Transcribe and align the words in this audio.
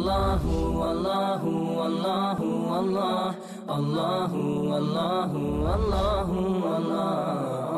الله 0.00 0.46
والله 0.80 1.42
والله 1.78 2.38
والله 2.72 3.34
الله 3.78 4.32
والله 4.70 5.32
والله 5.60 6.30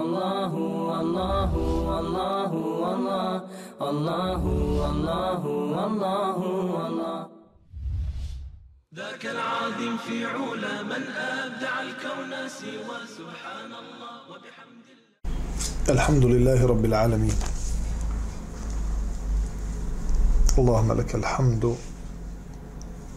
الله 0.03 0.53
والله 0.89 1.53
والله 1.91 2.53
والله 2.83 3.43
الله 3.91 4.43
والله 4.81 5.43
والله 5.77 6.39
والله 6.75 7.21
ذاك 8.95 9.25
العظيم 9.27 9.95
في 10.07 10.17
علا 10.27 10.75
من 10.83 11.03
أبدع 11.35 11.75
الكون 11.89 12.33
سوى 12.49 12.99
سبحان 13.19 13.73
الله 13.83 14.17
وبحمد 14.31 14.87
الله 14.95 15.95
الحمد 15.97 16.25
لله 16.25 16.59
رب 16.73 16.85
العالمين 16.85 17.37
اللهم 20.59 20.91
لك 21.01 21.15
الحمد 21.15 21.65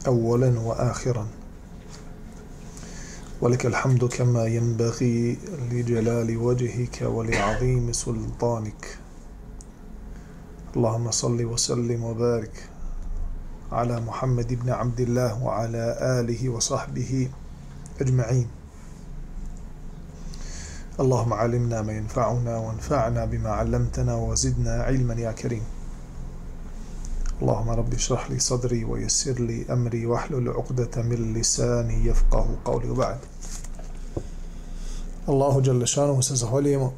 أولا 0.07 0.59
وآخرا. 0.59 1.27
ولك 3.41 3.65
الحمد 3.65 4.05
كما 4.05 4.45
ينبغي 4.45 5.37
لجلال 5.71 6.37
وجهك 6.37 7.01
ولعظيم 7.01 7.91
سلطانك. 7.91 8.97
اللهم 10.75 11.11
صل 11.11 11.45
وسلم 11.45 12.03
وبارك 12.03 12.69
على 13.71 14.01
محمد 14.01 14.53
بن 14.53 14.69
عبد 14.69 14.99
الله 14.99 15.43
وعلى 15.43 15.97
آله 16.01 16.49
وصحبه 16.49 17.29
أجمعين. 18.01 18.47
اللهم 20.99 21.33
علمنا 21.33 21.81
ما 21.81 21.93
ينفعنا 21.93 22.57
وانفعنا 22.57 23.25
بما 23.25 23.49
علمتنا 23.49 24.15
وزدنا 24.15 24.83
علما 24.83 25.13
يا 25.13 25.31
كريم. 25.31 25.63
اللهم 27.42 27.70
رب 27.70 27.94
اشرح 27.94 28.30
لي 28.30 28.38
صدري 28.38 28.84
ويسر 28.84 29.40
لي 29.40 29.66
أمري 29.72 30.06
واحلل 30.06 30.48
عقدة 30.48 31.02
من 31.02 31.34
لساني 31.34 32.06
يفقه 32.06 32.58
قولي 32.64 32.90
وبعد 32.90 33.18
الله 35.28 35.60
جل 35.60 35.88
شانه 35.88 36.20
se 36.22 36.36
zahvaljujemo 36.36 36.92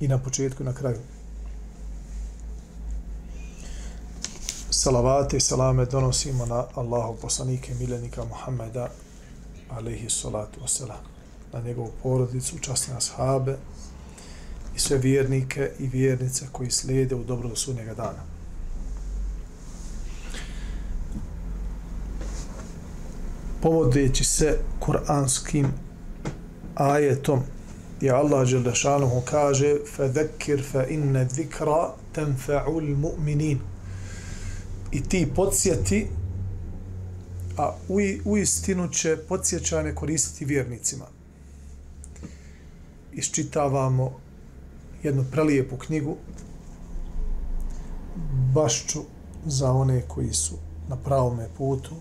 i 0.00 0.08
na 0.08 0.18
početku 0.18 0.62
i 0.62 0.66
na 0.66 0.72
kraju. 0.72 0.98
Salavate 4.70 5.36
i 5.36 5.40
salame 5.40 5.84
donosimo 5.84 6.46
na 6.46 6.64
Allahu 6.74 7.16
poslanike 7.22 7.74
miljenika 7.74 8.24
Muhammeda 8.24 8.88
alaihi 9.70 10.10
salatu 10.10 10.60
wasalam 10.60 11.02
na 11.52 11.60
njegovu 11.60 11.90
porodicu, 12.02 12.58
časne 12.58 12.94
ashabe 12.96 13.56
i 14.76 14.78
sve 14.78 14.98
vjernike 14.98 15.70
i 15.78 15.86
vjernice 15.86 16.46
koji 16.52 16.70
slijede 16.70 17.14
u 17.14 17.24
dobro 17.24 17.48
do 17.48 17.56
sunnjega 17.56 17.94
dana. 17.94 18.38
Povodeći 23.62 24.24
se 24.24 24.58
kuranskim 24.80 25.66
ajetom 26.74 27.40
i 28.00 28.10
Allah 28.10 28.48
Đelešanuhu 28.48 29.22
kaže 29.24 29.76
فَذَكِّرْ 29.96 30.62
فَإِنَّ 30.72 31.28
ذِكْرَ 31.28 31.90
تَنْفَعُ 32.14 32.66
الْمُؤْمِنِينَ 32.68 33.58
i 34.92 35.02
ti 35.02 35.28
podsjeti 35.36 36.06
a 37.56 37.74
u, 37.88 37.98
u 38.24 38.36
istinu 38.36 38.88
će 38.88 39.16
podsjećane 39.28 39.94
koristiti 39.94 40.44
vjernicima. 40.44 41.04
Iščitavamo 43.12 44.12
jednu 45.02 45.24
prelijepu 45.30 45.76
knjigu 45.76 46.16
bašću 48.54 49.00
za 49.46 49.72
one 49.72 50.02
koji 50.08 50.32
su 50.32 50.54
na 50.88 50.96
pravome 50.96 51.48
putu, 51.56 51.94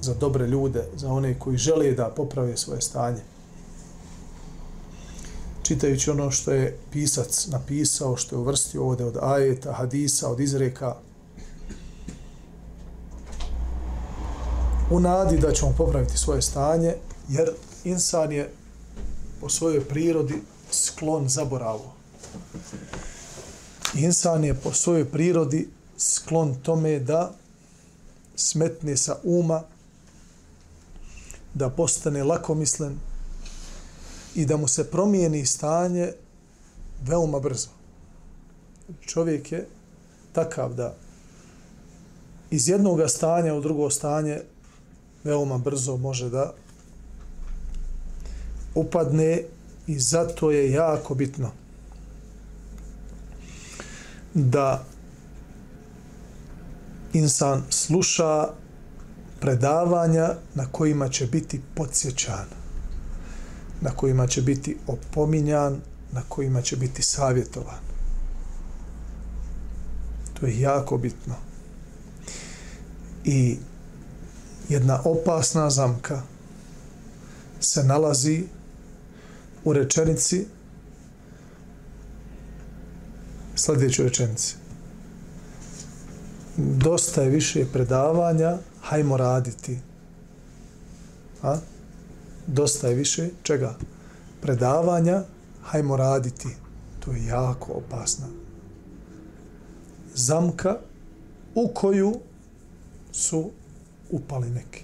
za 0.00 0.14
dobre 0.14 0.46
ljude, 0.46 0.84
za 0.96 1.12
one 1.12 1.38
koji 1.38 1.56
žele 1.56 1.92
da 1.92 2.12
poprave 2.16 2.56
svoje 2.56 2.80
stanje. 2.80 3.20
Čitajući 5.62 6.10
ono 6.10 6.30
što 6.30 6.52
je 6.52 6.78
pisac 6.92 7.46
napisao, 7.46 8.16
što 8.16 8.36
je 8.36 8.40
uvrstio 8.40 8.84
ovdje 8.84 9.06
od 9.06 9.16
ajeta, 9.22 9.72
hadisa, 9.72 10.28
od 10.28 10.40
izreka, 10.40 10.96
u 14.90 15.00
nadi 15.00 15.38
da 15.38 15.52
ćemo 15.52 15.74
popraviti 15.76 16.18
svoje 16.18 16.42
stanje, 16.42 16.94
jer 17.28 17.50
insan 17.84 18.32
je 18.32 18.50
po 19.40 19.48
svojoj 19.48 19.84
prirodi 19.84 20.42
sklon 20.70 21.28
zaboravu. 21.28 21.90
Insan 23.94 24.44
je 24.44 24.54
po 24.54 24.72
svojoj 24.72 25.04
prirodi 25.04 25.68
sklon 25.98 26.54
tome 26.62 26.98
da 26.98 27.32
smetne 28.36 28.96
sa 28.96 29.16
uma, 29.24 29.62
da 31.56 31.70
postane 31.70 32.24
lakomislen 32.24 32.98
i 34.34 34.46
da 34.46 34.56
mu 34.56 34.68
se 34.68 34.90
promijeni 34.90 35.46
stanje 35.46 36.12
veoma 37.02 37.40
brzo. 37.40 37.68
Čovjek 39.00 39.52
je 39.52 39.66
takav 40.32 40.74
da 40.74 40.94
iz 42.50 42.68
jednog 42.68 43.00
stanja 43.08 43.54
u 43.54 43.60
drugo 43.60 43.90
stanje 43.90 44.40
veoma 45.24 45.58
brzo 45.58 45.96
može 45.96 46.30
da 46.30 46.52
upadne 48.74 49.42
i 49.86 49.98
zato 49.98 50.50
je 50.50 50.72
jako 50.72 51.14
bitno 51.14 51.50
da 54.34 54.84
insan 57.12 57.62
sluša 57.70 58.48
predavanja 59.40 60.34
na 60.54 60.66
kojima 60.72 61.08
će 61.08 61.26
biti 61.26 61.60
podsjećan, 61.74 62.46
na 63.80 63.90
kojima 63.90 64.26
će 64.26 64.42
biti 64.42 64.76
opominjan, 64.86 65.80
na 66.12 66.22
kojima 66.28 66.62
će 66.62 66.76
biti 66.76 67.02
savjetovan. 67.02 67.80
To 70.40 70.46
je 70.46 70.60
jako 70.60 70.98
bitno. 70.98 71.34
I 73.24 73.58
jedna 74.68 75.00
opasna 75.04 75.70
zamka 75.70 76.22
se 77.60 77.84
nalazi 77.84 78.44
u 79.64 79.72
rečenici 79.72 80.46
sljedećoj 83.56 84.04
rečenici. 84.04 84.54
Dosta 86.56 87.22
je 87.22 87.28
više 87.28 87.64
predavanja, 87.72 88.58
hajmo 88.88 89.16
raditi. 89.16 89.78
A? 91.42 91.56
Dosta 92.46 92.88
je 92.88 92.94
više 92.94 93.28
čega? 93.42 93.74
Predavanja, 94.40 95.22
hajmo 95.62 95.96
raditi. 95.96 96.48
To 97.00 97.12
je 97.12 97.26
jako 97.26 97.72
opasna 97.72 98.26
zamka 100.16 100.76
u 101.54 101.68
koju 101.74 102.14
su 103.12 103.50
upali 104.10 104.50
neki. 104.50 104.82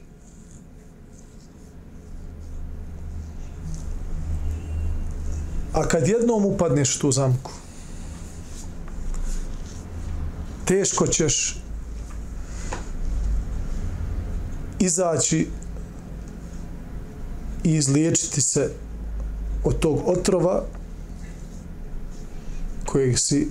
A 5.73 5.89
kad 5.89 6.09
jednom 6.09 6.45
upadneš 6.45 6.99
tu 6.99 7.13
zamku, 7.13 7.51
teško 10.65 11.07
ćeš 11.07 11.62
izaći 14.85 15.49
i 17.65 17.75
izliječiti 17.75 18.41
se 18.41 18.71
od 19.65 19.79
tog 19.79 20.01
otrova 20.07 20.65
kojeg 22.87 23.19
si 23.19 23.51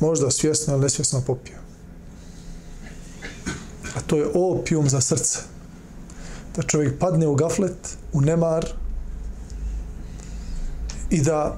možda 0.00 0.30
svjesno 0.30 0.74
ili 0.74 0.82
nesvjesno 0.82 1.22
popio 1.26 1.60
a 3.94 4.00
to 4.00 4.16
je 4.16 4.30
opijum 4.34 4.88
za 4.88 5.00
srce. 5.00 5.38
Da 6.56 6.62
čovjek 6.62 6.98
padne 6.98 7.26
u 7.26 7.34
gaflet, 7.34 7.96
u 8.12 8.20
nemar 8.20 8.66
i 11.10 11.22
da, 11.22 11.56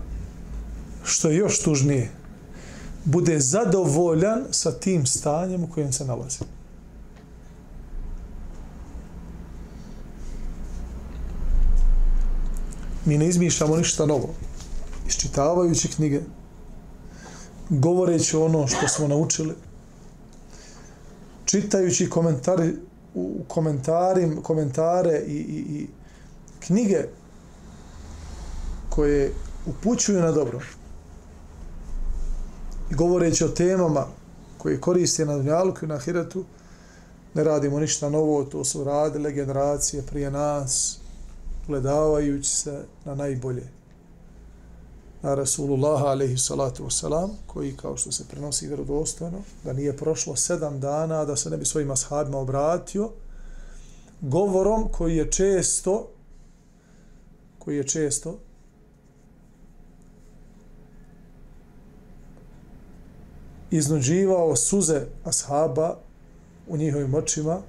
što 1.04 1.28
je 1.28 1.36
još 1.36 1.62
tužnije, 1.62 2.10
bude 3.04 3.40
zadovoljan 3.40 4.44
sa 4.50 4.72
tim 4.72 5.06
stanjem 5.06 5.64
u 5.64 5.70
kojem 5.70 5.92
se 5.92 6.04
nalazi. 6.04 6.38
Mi 13.04 13.18
ne 13.18 13.28
izmišljamo 13.28 13.76
ništa 13.76 14.06
novo. 14.06 14.34
Iščitavajući 15.06 15.88
knjige, 15.88 16.20
govoreći 17.68 18.36
ono 18.36 18.66
što 18.66 18.88
smo 18.88 19.08
naučili, 19.08 19.54
čitajući 21.44 22.10
komentari 22.10 22.74
u 23.14 23.44
komentarim, 23.48 24.42
komentare 24.42 25.18
i, 25.26 25.36
i, 25.36 25.78
i 25.78 25.86
knjige 26.60 27.04
koje 28.88 29.32
upućuju 29.66 30.20
na 30.20 30.32
dobro 30.32 30.60
i 32.90 32.94
govoreći 32.94 33.44
o 33.44 33.48
temama 33.48 34.06
koje 34.58 34.80
koriste 34.80 35.24
na 35.24 35.36
dunjalku 35.36 35.84
i 35.84 35.88
na 35.88 35.98
hiratu, 35.98 36.44
ne 37.34 37.44
radimo 37.44 37.80
ništa 37.80 38.10
novo, 38.10 38.44
to 38.44 38.64
su 38.64 38.84
radile 38.84 39.32
generacije 39.32 40.02
prije 40.02 40.30
nas, 40.30 40.98
gledavajući 41.66 42.50
se 42.50 42.84
na 43.04 43.14
najbolje. 43.14 43.68
Na 45.22 45.34
Rasulullaha 45.34 46.06
alaihi 46.06 46.38
salatu 46.38 46.84
wasalam, 46.84 47.28
koji 47.46 47.76
kao 47.76 47.96
što 47.96 48.12
se 48.12 48.28
prenosi 48.28 48.66
vjerodostojno, 48.66 49.38
da 49.64 49.72
nije 49.72 49.96
prošlo 49.96 50.36
sedam 50.36 50.80
dana 50.80 51.24
da 51.24 51.36
se 51.36 51.50
ne 51.50 51.56
bi 51.56 51.64
svojim 51.64 51.90
ashabima 51.90 52.38
obratio, 52.38 53.10
govorom 54.20 54.88
koji 54.92 55.16
je 55.16 55.30
često 55.30 56.08
koji 57.64 57.76
je 57.76 57.88
često 57.88 58.38
iznuđivao 63.70 64.56
suze 64.56 65.06
ashaba 65.24 65.98
u 66.68 66.76
njihovim 66.76 67.14
očima 67.14 67.60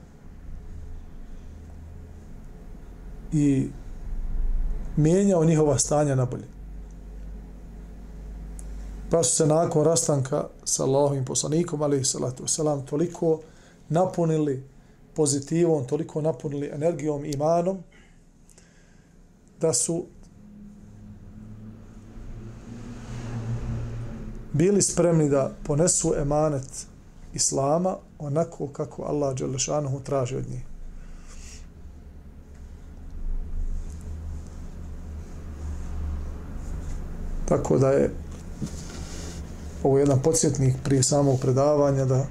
i 3.32 3.70
mijenjao 4.96 5.46
njihova 5.46 5.80
stanja 5.80 6.16
na 6.16 6.26
bolje. 6.26 6.48
Pa 9.10 9.24
su 9.24 9.36
se 9.36 9.48
nakon 9.48 9.84
rastanka 9.84 10.48
sa 10.64 10.84
Allahovim 10.84 11.26
poslanikom, 11.26 11.82
ali 11.82 12.06
salatu 12.06 12.44
wasalam, 12.44 12.86
toliko 12.86 13.40
napunili 13.90 14.64
pozitivom, 15.16 15.86
toliko 15.86 16.22
napunili 16.22 16.68
energijom, 16.74 17.26
imanom, 17.26 17.78
da 19.62 19.74
su 19.74 20.06
bili 24.54 24.82
spremni 24.82 25.30
da 25.30 25.52
ponesu 25.64 26.14
emanet 26.18 26.88
Islama 27.34 27.98
onako 28.20 28.68
kako 28.68 29.04
Allah 29.04 29.36
Đelešanohu 29.36 30.00
traži 30.00 30.36
od 30.36 30.50
njih. 30.50 30.73
Tako 37.54 37.78
da 37.78 37.90
je 37.90 38.10
ovo 39.84 40.00
jedan 40.00 40.22
podsjetnik 40.22 40.76
prije 40.84 41.04
samog 41.04 41.40
predavanja 41.40 42.06
da 42.06 42.26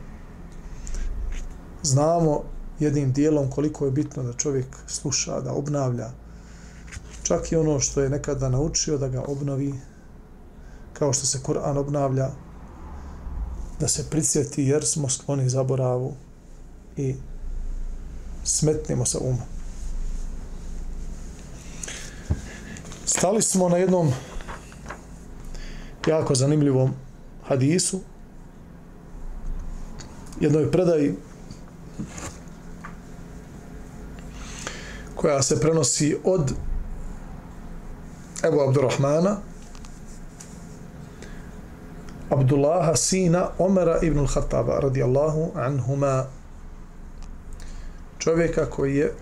znamo 1.83 2.43
jednim 2.79 3.13
dijelom 3.13 3.51
koliko 3.51 3.85
je 3.85 3.91
bitno 3.91 4.23
da 4.23 4.33
čovjek 4.33 4.67
sluša, 4.87 5.41
da 5.41 5.53
obnavlja 5.53 6.11
čak 7.23 7.53
i 7.53 7.57
ono 7.57 7.81
što 7.81 8.01
je 8.01 8.11
nekada 8.11 8.49
naučio 8.49 8.99
da 8.99 9.09
ga 9.09 9.23
obnovi 9.27 9.75
kao 10.93 11.13
što 11.13 11.27
se 11.27 11.39
Kur'an 11.47 11.79
obnavlja 11.79 12.31
da 13.81 13.89
se 13.89 14.11
prisjeti 14.11 14.65
jer 14.65 14.87
smo 14.87 15.09
skloni 15.09 15.49
zaboravu 15.49 16.15
i 16.97 17.15
smetnimo 18.45 19.05
sa 19.05 19.19
uma. 19.19 19.45
Stali 23.07 23.43
smo 23.43 23.69
na 23.69 23.77
jednom 23.77 24.13
jako 26.07 26.35
zanimljivom 26.35 26.95
hadisu, 27.45 28.01
jednoj 30.41 30.71
predaji 30.71 31.15
koja 35.15 35.43
se 35.43 35.61
prenosi 35.61 36.17
od 36.25 36.53
Ebu 38.45 38.61
Abdurrahmana, 38.61 39.37
Abdullaha 42.31 42.97
sina 42.97 43.49
Omera 43.59 43.99
ibn 44.03 44.19
al-Khattaba 44.19 44.81
radijallahu 44.81 45.53
anhuma. 45.55 46.25
Čovjeka 48.19 48.71
koji 48.71 48.97
je 48.97 49.15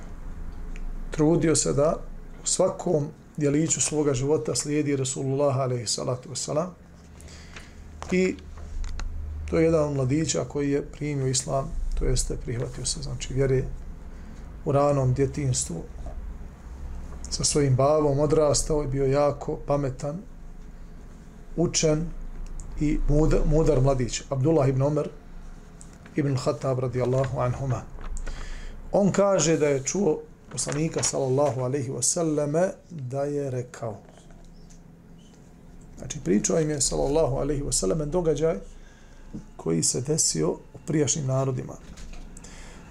trudio 1.11 1.56
se 1.56 1.73
da 1.73 1.97
u 2.43 2.47
svakom 2.47 3.09
djeliću 3.41 3.81
svoga 3.81 4.15
života 4.15 4.55
slijedi 4.55 4.97
Rasulullah 4.97 5.57
alaihi 5.57 5.87
salatu 5.87 6.29
wasalam 6.29 6.69
i 8.13 8.37
to 9.51 9.59
je 9.59 9.65
jedan 9.65 9.85
od 9.85 9.97
mladića 9.97 10.45
koji 10.45 10.71
je 10.71 10.87
primio 10.87 11.27
islam 11.27 11.81
to 12.01 12.05
jeste 12.05 12.37
prihvatio 12.37 12.85
se 12.85 13.03
znači 13.03 13.35
vjere 13.35 13.63
u 14.65 14.73
ranom 14.73 15.13
djetinstvu. 15.15 15.83
Sa 17.31 17.45
svojim 17.45 17.77
babom 17.77 18.21
odrastao 18.21 18.85
i 18.85 18.87
bio 18.87 19.07
jako 19.07 19.59
pametan 19.67 20.19
učen 21.57 22.07
i 22.81 22.99
mudar, 23.09 23.41
mudar 23.47 23.81
mladić 23.81 24.23
Abdullah 24.31 24.69
ibn 24.69 24.83
Omer 24.83 25.09
ibn 26.17 26.37
Khattab 26.37 26.79
radijallahu 26.79 27.39
anhuma. 27.39 27.83
On 28.93 29.13
kaže 29.13 29.57
da 29.57 29.67
je 29.67 29.85
čuo 29.85 30.21
poslanika 30.52 31.02
sallallahu 31.02 31.61
alaihi 31.61 31.91
wasallame 31.91 32.70
da 32.91 33.25
je 33.25 33.50
rekao 33.50 33.97
znači 35.99 36.19
pričao 36.25 36.61
im 36.61 36.70
je 36.70 36.81
sallallahu 36.81 37.37
alaihi 37.37 37.62
wasallame 37.62 38.05
događaj 38.05 38.56
koji 39.56 39.82
se 39.82 40.00
desio 40.00 40.50
u 40.50 40.79
prijašnjim 40.87 41.26
narodima 41.26 41.75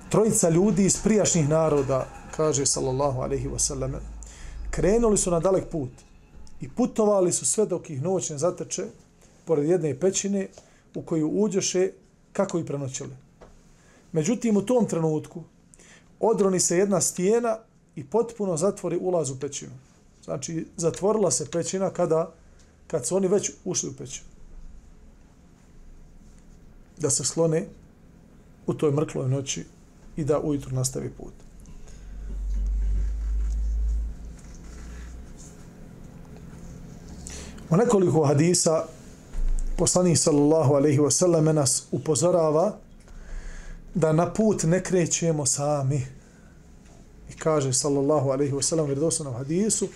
trojica 0.09 0.49
ljudi 0.49 0.85
iz 0.85 0.97
prijašnjih 1.03 1.49
naroda 1.49 2.07
kaže 2.35 2.65
sallallahu 2.65 3.21
alaihi 3.21 3.47
wasallame 3.47 3.99
krenuli 4.71 5.17
su 5.17 5.31
na 5.31 5.39
dalek 5.39 5.69
put 5.69 5.89
i 6.61 6.69
putovali 6.69 7.31
su 7.31 7.45
sve 7.45 7.65
dok 7.65 7.89
ih 7.89 8.01
noć 8.01 8.29
ne 8.29 8.37
zateče 8.37 8.85
pored 9.45 9.69
jedne 9.69 9.99
pećine 9.99 10.47
u 10.95 11.01
koju 11.01 11.29
uđeše 11.29 11.91
kako 12.33 12.59
i 12.59 12.65
prenoćili. 12.65 13.15
Međutim, 14.11 14.57
u 14.57 14.61
tom 14.61 14.85
trenutku 14.85 15.43
odroni 16.19 16.59
se 16.59 16.77
jedna 16.77 17.01
stijena 17.01 17.57
i 17.95 18.03
potpuno 18.03 18.57
zatvori 18.57 18.97
ulaz 19.01 19.29
u 19.29 19.39
pećinu. 19.39 19.71
Znači, 20.23 20.67
zatvorila 20.77 21.31
se 21.31 21.51
pećina 21.51 21.89
kada, 21.89 22.31
kad 22.87 23.05
su 23.05 23.15
oni 23.15 23.27
već 23.27 23.51
ušli 23.65 23.89
u 23.89 23.93
pećinu. 23.93 24.27
Da 26.97 27.09
se 27.09 27.23
slone 27.23 27.67
u 28.67 28.73
toj 28.73 28.91
mrkloj 28.91 29.29
noći 29.29 29.65
i 30.15 30.23
da 30.23 30.39
ujutru 30.39 30.75
nastavi 30.75 31.09
put. 31.09 31.33
U 37.69 37.77
nekoliko 37.77 38.25
hadisa 38.25 38.85
poslanih 39.77 40.19
sallallahu 40.19 40.73
alaihi 40.73 40.99
wasallam 40.99 41.51
nas 41.51 41.83
upozorava 41.91 42.77
da 43.93 44.13
na 44.13 44.33
put 44.33 44.63
ne 44.63 44.83
krećemo 44.83 45.45
sami. 45.45 46.05
I 47.29 47.33
kaže 47.37 47.73
sallallahu 47.73 48.29
alaihi 48.29 48.53
wa 48.53 48.61
sallam 48.61 49.33
u 49.33 49.37
hadisu 49.37 49.87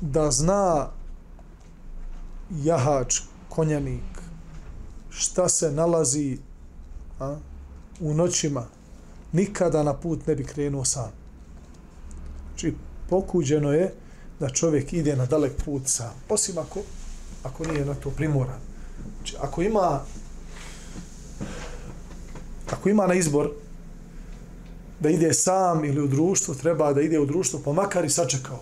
da 0.00 0.30
zna 0.30 0.88
jahač, 2.50 3.20
konjanik, 3.48 4.02
šta 5.10 5.48
se 5.48 5.72
nalazi 5.72 6.38
a, 7.20 7.36
u 8.00 8.14
noćima, 8.14 8.66
nikada 9.32 9.82
na 9.82 9.94
put 9.94 10.26
ne 10.26 10.34
bi 10.34 10.44
krenuo 10.44 10.84
sam. 10.84 11.10
Znači, 12.48 12.74
pokuđeno 13.10 13.72
je 13.72 13.94
da 14.40 14.48
čovjek 14.48 14.92
ide 14.92 15.16
na 15.16 15.26
dalek 15.26 15.52
put 15.64 15.82
sam, 15.84 16.12
osim 16.28 16.58
ako, 16.58 16.80
ako 17.42 17.64
nije 17.64 17.84
na 17.84 17.94
to 17.94 18.10
primoran. 18.10 18.60
Znači, 19.16 19.36
ako 19.40 19.62
ima 19.62 20.00
ako 22.72 22.88
ima 22.88 23.06
na 23.06 23.14
izbor 23.14 23.50
da 25.00 25.10
ide 25.10 25.32
sam 25.32 25.84
ili 25.84 26.02
u 26.02 26.06
društvu, 26.06 26.54
treba 26.54 26.92
da 26.92 27.00
ide 27.00 27.18
u 27.18 27.26
društvo, 27.26 27.60
pa 27.64 27.72
makar 27.72 28.04
i 28.04 28.10
sačekao. 28.10 28.60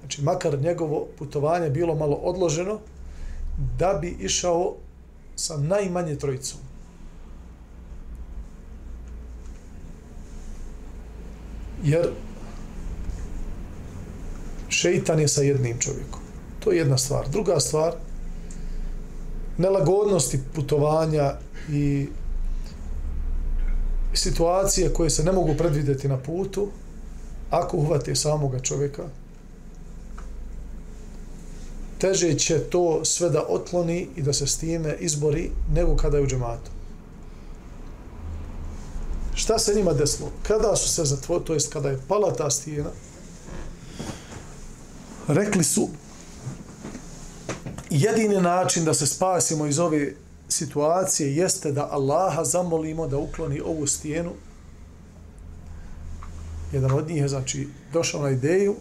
Znači, 0.00 0.22
makar 0.22 0.58
njegovo 0.58 1.06
putovanje 1.18 1.70
bilo 1.70 1.94
malo 1.94 2.16
odloženo, 2.16 2.78
da 3.78 3.98
bi 4.00 4.16
išao 4.20 4.74
sa 5.36 5.56
najmanje 5.56 6.16
trojicom. 6.16 6.60
Jer 11.84 12.10
šeitan 14.68 15.20
je 15.20 15.28
sa 15.28 15.42
jednim 15.42 15.78
čovjekom. 15.78 16.20
To 16.60 16.72
je 16.72 16.78
jedna 16.78 16.98
stvar. 16.98 17.28
Druga 17.28 17.60
stvar, 17.60 17.92
nelagodnosti 19.58 20.40
putovanja 20.54 21.32
i 21.70 22.08
situacije 24.18 24.92
koje 24.92 25.10
se 25.10 25.24
ne 25.24 25.32
mogu 25.32 25.54
predvidjeti 25.58 26.08
na 26.08 26.18
putu, 26.18 26.68
ako 27.50 27.76
uhvate 27.76 28.14
samoga 28.16 28.60
čovjeka, 28.60 29.02
teže 31.98 32.38
će 32.38 32.58
to 32.58 33.04
sve 33.04 33.30
da 33.30 33.46
otloni 33.48 34.08
i 34.16 34.22
da 34.22 34.32
se 34.32 34.46
s 34.46 34.56
time 34.56 34.96
izbori 35.00 35.50
nego 35.74 35.96
kada 35.96 36.16
je 36.16 36.22
u 36.22 36.26
džematu. 36.26 36.70
Šta 39.34 39.58
se 39.58 39.74
njima 39.74 39.92
desilo? 39.92 40.30
Kada 40.42 40.76
su 40.76 40.88
se 40.88 41.04
zatvorili, 41.04 41.46
to 41.46 41.54
jest 41.54 41.72
kada 41.72 41.88
je 41.88 42.00
pala 42.08 42.32
ta 42.34 42.50
stijena, 42.50 42.90
rekli 45.28 45.64
su 45.64 45.88
jedini 47.90 48.40
način 48.40 48.84
da 48.84 48.94
se 48.94 49.06
spasimo 49.06 49.66
iz 49.66 49.78
ove 49.78 50.14
situacije 50.48 51.36
jeste 51.36 51.72
da 51.72 51.88
Allaha 51.90 52.44
zamolimo 52.44 53.06
da 53.06 53.18
ukloni 53.18 53.60
ovu 53.60 53.86
stijenu 53.86 54.32
jedan 56.72 56.92
od 56.92 57.08
njih 57.08 57.16
je 57.16 57.28
znači 57.28 57.68
došao 57.92 58.22
na 58.22 58.30
ideju 58.30 58.76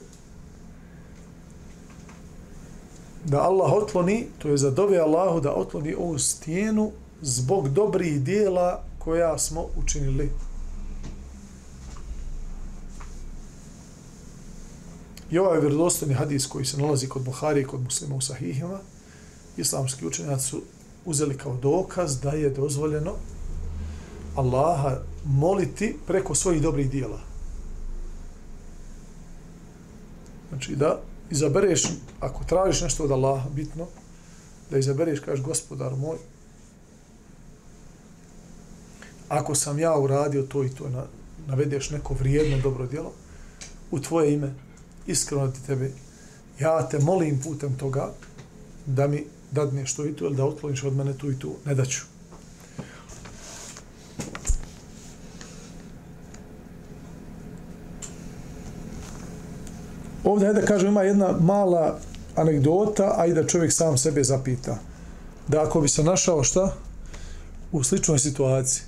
da 3.25 3.41
Allah 3.41 3.73
otloni, 3.73 4.27
to 4.37 4.49
je 4.49 4.57
zadove 4.57 4.97
Allahu 4.97 5.39
da 5.39 5.53
otloni 5.53 5.95
ovu 5.95 6.19
stijenu 6.19 6.91
zbog 7.21 7.69
dobrih 7.69 8.21
dijela 8.21 8.83
koja 8.99 9.37
smo 9.37 9.65
učinili. 9.77 10.31
I 15.31 15.39
ovaj 15.39 15.59
vjerodostojni 15.59 16.13
hadis 16.13 16.47
koji 16.47 16.65
se 16.65 16.77
nalazi 16.77 17.07
kod 17.07 17.23
Buhari 17.23 17.61
i 17.61 17.65
kod 17.65 17.81
muslima 17.81 18.15
u 18.15 18.21
sahihima, 18.21 18.79
islamski 19.57 20.07
učenjaci 20.07 20.47
su 20.47 20.61
uzeli 21.05 21.37
kao 21.37 21.57
dokaz 21.61 22.19
da 22.21 22.29
je 22.29 22.49
dozvoljeno 22.49 23.11
Allaha 24.35 24.97
moliti 25.25 25.95
preko 26.07 26.35
svojih 26.35 26.61
dobrih 26.61 26.89
dijela. 26.89 27.19
Znači 30.49 30.75
da 30.75 30.99
izabereš, 31.29 31.83
ako 32.19 32.43
tražiš 32.43 32.81
nešto 32.81 33.03
od 33.03 33.11
Allaha 33.11 33.49
bitno, 33.49 33.85
da 34.71 34.77
izabereš, 34.77 35.19
kažeš 35.19 35.45
gospodar 35.45 35.95
moj, 35.95 36.17
ako 39.29 39.55
sam 39.55 39.79
ja 39.79 39.97
uradio 39.97 40.43
to 40.43 40.63
i 40.63 40.69
to, 40.69 40.89
na, 40.89 41.05
navedeš 41.47 41.89
neko 41.89 42.13
vrijedno 42.13 42.57
dobro 42.57 42.87
djelo, 42.87 43.11
u 43.91 43.99
tvoje 43.99 44.33
ime, 44.33 44.53
iskreno 45.07 45.47
ti 45.47 45.59
tebe, 45.67 45.91
ja 46.59 46.89
te 46.89 46.99
molim 46.99 47.41
putem 47.43 47.77
toga 47.77 48.11
da 48.85 49.07
mi 49.07 49.25
dadneš 49.51 49.93
to 49.93 50.05
i 50.05 50.13
to, 50.13 50.25
ili 50.25 50.35
da 50.35 50.45
otkloniš 50.45 50.83
od 50.83 50.95
mene 50.95 51.13
tu 51.13 51.31
i 51.31 51.39
tu, 51.39 51.55
ne 51.65 51.75
daću. 51.75 52.01
Ovdje, 60.23 60.53
da 60.53 60.61
kažem, 60.61 60.87
ima 60.87 61.01
jedna 61.01 61.37
mala 61.39 61.99
anegdota, 62.35 63.13
a 63.17 63.25
i 63.25 63.33
da 63.33 63.47
čovjek 63.47 63.73
sam 63.73 63.97
sebe 63.97 64.23
zapita. 64.23 64.77
Da 65.47 65.63
ako 65.63 65.81
bi 65.81 65.87
se 65.87 66.03
našao 66.03 66.43
šta? 66.43 66.73
U 67.71 67.83
sličnoj 67.83 68.19
situaciji. 68.19 68.83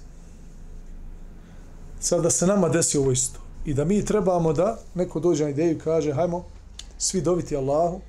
Sad 2.00 2.24
da 2.24 2.30
se 2.30 2.48
nama 2.48 2.70
desi 2.70 2.98
ovo 2.98 3.12
isto. 3.12 3.40
I 3.66 3.74
da 3.74 3.86
mi 3.86 4.06
trebamo 4.06 4.54
da 4.54 4.78
neko 4.96 5.20
dođe 5.20 5.44
na 5.44 5.50
ideju 5.50 5.72
i 5.72 5.80
kaže, 5.80 6.14
hajmo, 6.14 6.46
svi 6.98 7.22
dobiti 7.22 7.56
Allahu, 7.56 8.02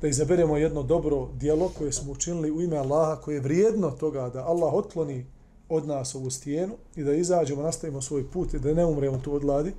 da 0.00 0.08
izaberemo 0.08 0.56
jedno 0.56 0.82
dobro 0.82 1.28
dijelo 1.34 1.68
koje 1.78 1.92
smo 1.92 2.12
učinili 2.12 2.50
u 2.50 2.62
ime 2.62 2.76
Allaha, 2.76 3.20
koje 3.20 3.34
je 3.34 3.40
vrijedno 3.40 3.90
toga 3.90 4.28
da 4.28 4.46
Allah 4.46 4.74
otkloni 4.74 5.26
od 5.68 5.86
nas 5.86 6.14
ovu 6.14 6.30
stijenu 6.30 6.74
i 6.96 7.02
da 7.02 7.14
izađemo, 7.14 7.62
nastavimo 7.62 8.02
svoj 8.02 8.30
put 8.30 8.54
i 8.54 8.58
da 8.58 8.74
ne 8.74 8.84
umremo 8.84 9.18
tu 9.18 9.34
od 9.34 9.44
ladi, 9.44 9.72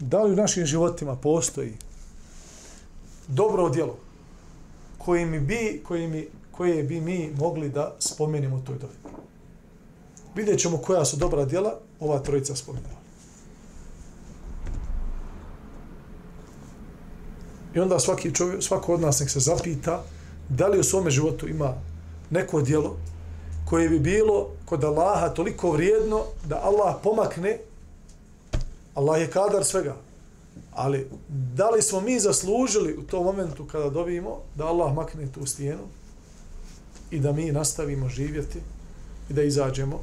da 0.00 0.22
li 0.22 0.32
u 0.32 0.36
našim 0.36 0.66
životima 0.66 1.16
postoji 1.16 1.72
dobro 3.28 3.68
djelo 3.68 3.96
koje, 4.98 5.26
mi 5.26 5.40
bi, 5.40 5.82
koje, 5.88 6.08
mi, 6.08 6.28
koje 6.50 6.82
bi 6.82 7.00
mi 7.00 7.32
mogli 7.38 7.68
da 7.68 7.96
spomenimo 7.98 8.56
u 8.56 8.60
toj 8.60 8.78
dobi. 8.78 8.94
Vidjet 10.34 10.60
ćemo 10.60 10.78
koja 10.78 11.04
su 11.04 11.16
dobra 11.16 11.44
djela 11.44 11.78
ova 12.00 12.18
trojica 12.18 12.56
spomenula. 12.56 12.99
I 17.74 17.80
onda 17.80 17.98
svaki 17.98 18.34
čovjek, 18.34 18.62
svako 18.62 18.94
od 18.94 19.00
nas 19.00 19.20
nek 19.20 19.30
se 19.30 19.40
zapita 19.40 20.04
da 20.48 20.66
li 20.66 20.80
u 20.80 20.84
svome 20.84 21.10
životu 21.10 21.48
ima 21.48 21.74
neko 22.30 22.60
djelo 22.60 22.96
koje 23.64 23.88
bi 23.88 23.98
bilo 23.98 24.50
kod 24.64 24.84
Allaha 24.84 25.28
toliko 25.28 25.70
vrijedno 25.70 26.24
da 26.48 26.60
Allah 26.62 26.96
pomakne 27.02 27.58
Allah 28.94 29.20
je 29.20 29.30
kadar 29.30 29.64
svega. 29.64 29.96
Ali 30.72 31.08
da 31.28 31.70
li 31.70 31.82
smo 31.82 32.00
mi 32.00 32.20
zaslužili 32.20 32.96
u 32.96 33.02
tom 33.02 33.24
momentu 33.24 33.64
kada 33.64 33.90
dobijemo 33.90 34.38
da 34.54 34.66
Allah 34.66 34.94
makne 34.94 35.32
tu 35.32 35.46
stijenu 35.46 35.82
i 37.10 37.18
da 37.18 37.32
mi 37.32 37.52
nastavimo 37.52 38.08
živjeti 38.08 38.58
i 39.30 39.32
da 39.32 39.42
izađemo 39.42 40.00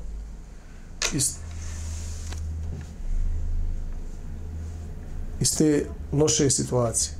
iz, 1.13 1.35
iz 5.39 5.57
te 5.57 5.85
loše 6.11 6.49
situacije. 6.49 7.16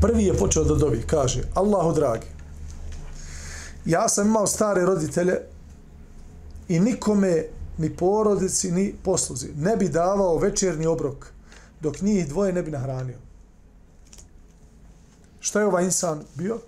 Prvi 0.00 0.24
je 0.24 0.36
počeo 0.36 0.64
da 0.64 0.74
dobi, 0.74 1.02
kaže, 1.06 1.42
Allahu 1.54 1.92
dragi, 1.92 2.26
ja 3.84 4.08
sam 4.08 4.26
imao 4.26 4.46
stare 4.46 4.84
roditelje 4.84 5.40
i 6.68 6.80
nikome 6.80 7.44
ni 7.78 7.96
porodici, 7.96 8.72
ni 8.72 8.94
posluzi 9.04 9.48
ne 9.56 9.76
bi 9.76 9.88
davao 9.88 10.38
večerni 10.38 10.86
obrok 10.86 11.26
dok 11.80 12.00
njih 12.00 12.28
dvoje 12.28 12.52
ne 12.52 12.62
bi 12.62 12.70
nahranio. 12.70 13.18
Šta 15.40 15.60
je 15.60 15.66
ovaj 15.66 15.84
insan 15.84 16.22
bio? 16.34 16.58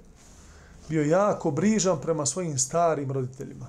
Bio 0.89 1.03
jako 1.03 1.51
brižan 1.51 2.01
prema 2.01 2.27
svojim 2.27 2.59
starim 2.59 3.13
roditeljima. 3.13 3.67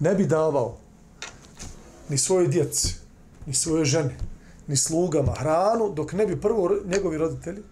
Ne 0.00 0.14
bi 0.14 0.26
davao 0.26 0.76
ni 2.08 2.18
svoje 2.18 2.48
djeci, 2.48 2.94
ni 3.46 3.54
svoje 3.54 3.84
žene, 3.84 4.16
ni 4.68 4.76
slugama 4.76 5.32
hranu, 5.32 5.92
dok 5.94 6.12
ne 6.12 6.26
bi 6.26 6.40
prvo 6.40 6.70
njegovi 6.84 7.18
roditelji 7.18 7.62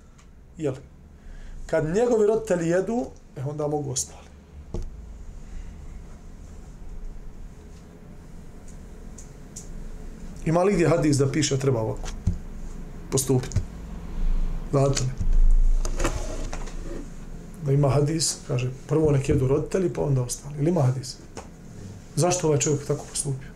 jeli. 0.59 0.79
Kad 1.67 1.95
njegovi 1.95 2.27
roditelji 2.27 2.69
jedu, 2.69 3.07
e 3.37 3.43
onda 3.43 3.67
mogu 3.67 3.91
ostali. 3.91 4.31
Ima 10.45 10.63
li 10.63 10.75
gdje 10.75 10.89
hadis 10.89 11.17
da 11.17 11.33
piše 11.33 11.59
treba 11.59 11.81
ovako 11.81 12.09
postupiti? 13.11 13.57
Znate 14.71 15.03
li? 15.03 15.11
Da 17.67 17.73
ima 17.73 17.89
hadis, 17.89 18.37
kaže, 18.49 18.71
prvo 18.87 19.11
nek 19.13 19.29
jedu 19.29 19.49
roditelji, 19.49 19.93
pa 19.93 20.03
onda 20.03 20.23
ostali. 20.23 20.55
Ili 20.59 20.71
ima 20.71 20.83
hadis? 20.83 21.17
Zašto 22.17 22.47
ovaj 22.47 22.59
čovjek 22.59 22.87
tako 22.87 23.05
postupio? 23.11 23.50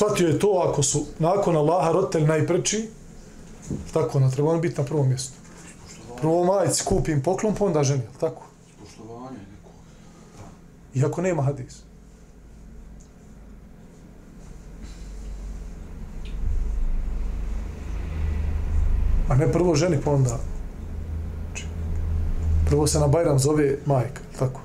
Shvatio 0.00 0.28
je 0.28 0.38
to 0.38 0.66
ako 0.68 0.82
su 0.82 1.06
nakon 1.18 1.56
Allaha 1.56 1.92
roditelj 1.92 2.24
najpreči, 2.24 2.88
tako 3.92 4.20
na 4.20 4.30
treba 4.30 4.58
biti 4.58 4.80
na 4.80 4.86
prvom 4.86 5.08
mjestu. 5.08 5.32
Prvo 6.20 6.44
majici 6.44 6.84
kupim 6.84 7.22
poklon, 7.22 7.54
pa 7.54 7.64
onda 7.64 7.82
ženi, 7.82 8.02
tako? 8.20 8.42
Iako 10.94 11.22
nema 11.22 11.42
hadis. 11.42 11.82
A 19.28 19.34
ne 19.34 19.52
prvo 19.52 19.74
ženi, 19.74 19.98
pa 20.04 20.10
onda... 20.10 20.38
Prvo 22.66 22.86
se 22.86 23.00
na 23.00 23.06
Bajram 23.06 23.38
zove 23.38 23.78
majka, 23.86 24.20
tako? 24.38 24.60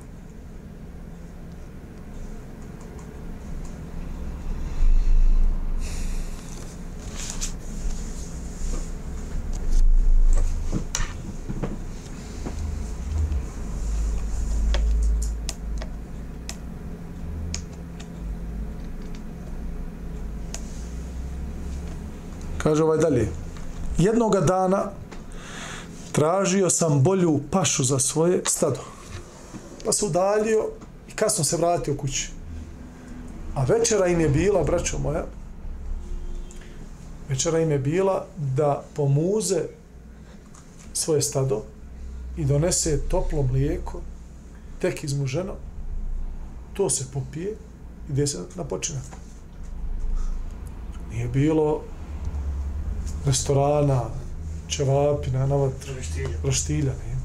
Kaže 22.75 22.83
ovaj 22.83 22.97
dalje. 22.97 23.27
Jednoga 23.97 24.41
dana 24.41 24.91
tražio 26.11 26.69
sam 26.69 27.03
bolju 27.03 27.39
pašu 27.51 27.83
za 27.83 27.99
svoje 27.99 28.41
stado. 28.45 28.79
Pa 29.85 29.91
se 29.91 30.05
udaljio 30.05 30.67
i 31.07 31.11
kasno 31.11 31.43
se 31.43 31.57
vratio 31.57 31.95
kući. 31.95 32.31
A 33.55 33.63
večera 33.63 34.07
im 34.07 34.19
je 34.19 34.29
bila, 34.29 34.63
braćo 34.63 34.97
moja, 34.97 35.23
večera 37.29 37.59
im 37.59 37.71
je 37.71 37.79
bila 37.79 38.25
da 38.37 38.83
pomuze 38.95 39.61
svoje 40.93 41.21
stado 41.21 41.63
i 42.37 42.45
donese 42.45 42.99
toplo 43.07 43.43
mlijeko, 43.43 44.01
tek 44.81 45.03
izmuženo, 45.03 45.53
to 46.73 46.89
se 46.89 47.05
popije 47.13 47.51
i 48.09 48.11
gdje 48.11 48.27
se 48.27 48.39
na 48.55 48.63
počinak. 48.63 49.03
Nije 51.11 51.27
bilo 51.27 51.81
restorana, 53.25 54.01
čevapina, 54.67 55.45
na 55.45 55.55
vatru, 55.55 55.93
roštilja, 55.95 56.37
roštilja 56.43 56.91
ne. 56.91 57.15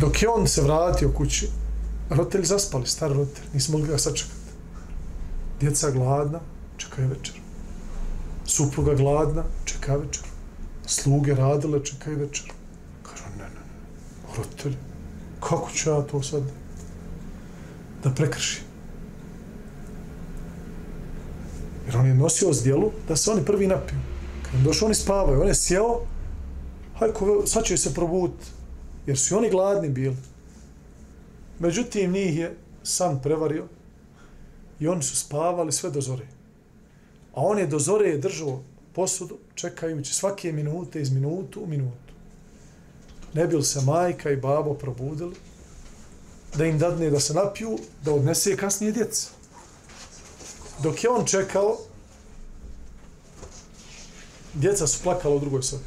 Dok 0.00 0.22
je 0.22 0.28
on 0.28 0.46
se 0.48 0.62
vratio 0.62 1.12
kući, 1.12 1.48
roditelji 2.10 2.44
zaspali, 2.44 2.86
stari 2.86 3.14
roditelji, 3.14 3.48
nismo 3.54 3.78
mogli 3.78 3.92
ga 3.92 3.98
sačekati. 3.98 4.36
Djeca 5.60 5.90
gladna, 5.90 6.40
čekaju 6.76 7.08
večer. 7.08 7.34
supruga 8.44 8.94
gladna, 8.94 9.44
čeka 9.64 9.96
večer. 9.96 10.24
Sluge 10.86 11.34
radile, 11.34 11.84
čekaj 11.84 12.14
večer. 12.14 12.52
Kaže, 13.02 13.24
ne, 13.38 13.44
ne, 13.44 13.48
ne, 13.48 14.36
roditelji, 14.36 14.76
kako 15.40 15.70
ću 15.70 15.90
ja 15.90 16.02
to 16.02 16.22
sad 16.22 16.42
da 18.04 18.10
prekršim? 18.10 18.69
Jer 21.90 21.98
on 21.98 22.06
je 22.06 22.14
nosio 22.14 22.52
zdjelu 22.52 22.92
da 23.08 23.16
se 23.16 23.30
oni 23.30 23.44
prvi 23.44 23.66
napiju. 23.66 23.98
Kad 24.42 24.54
im 24.54 24.64
došao, 24.64 24.86
oni 24.86 24.94
spavaju, 24.94 25.40
on 25.40 25.48
je 25.48 25.54
sjeo, 25.54 26.00
hajko, 26.98 27.42
sad 27.46 27.64
će 27.64 27.76
se 27.76 27.94
probuditi, 27.94 28.46
jer 29.06 29.18
su 29.18 29.34
i 29.34 29.38
oni 29.38 29.50
gladni 29.50 29.88
bili. 29.88 30.16
Međutim, 31.58 32.12
njih 32.12 32.38
je 32.38 32.56
san 32.82 33.22
prevario 33.22 33.66
i 34.80 34.88
oni 34.88 35.02
su 35.02 35.16
spavali 35.16 35.72
sve 35.72 35.90
do 35.90 36.00
zore. 36.00 36.26
A 37.34 37.40
on 37.42 37.58
je 37.58 37.66
do 37.66 37.78
zore 37.78 38.08
je 38.08 38.18
držao 38.18 38.62
posudu, 38.94 39.38
čekajući 39.54 40.14
svake 40.14 40.52
minute 40.52 41.00
iz 41.00 41.10
minutu 41.10 41.60
u 41.62 41.66
minutu. 41.66 42.14
Ne 43.34 43.46
bil 43.46 43.62
se 43.62 43.80
majka 43.80 44.30
i 44.30 44.36
babo 44.36 44.74
probudili, 44.74 45.34
da 46.56 46.66
im 46.66 46.78
dadne 46.78 47.10
da 47.10 47.20
se 47.20 47.34
napiju, 47.34 47.78
da 48.04 48.12
odnese 48.12 48.56
kasnije 48.56 48.92
djeca. 48.92 49.39
Dok 50.82 51.04
je 51.04 51.10
on 51.10 51.24
čekao, 51.26 51.76
djeca 54.54 54.86
su 54.86 55.02
plakala 55.02 55.34
u 55.34 55.40
drugoj 55.40 55.62
sobi. 55.62 55.84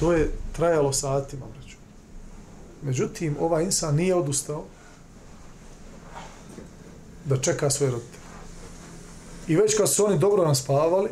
To 0.00 0.12
je 0.12 0.32
trajalo 0.52 0.92
satima, 0.92 1.46
braću. 1.46 1.76
Međutim, 2.82 3.36
ovaj 3.40 3.64
insan 3.64 3.94
nije 3.94 4.14
odustao 4.14 4.64
da 7.24 7.40
čeka 7.40 7.70
svoje 7.70 7.92
rodite. 7.92 8.18
I 9.48 9.56
već 9.56 9.76
kad 9.76 9.90
su 9.90 10.04
oni 10.04 10.18
dobro 10.18 10.44
naspavali, 10.44 11.10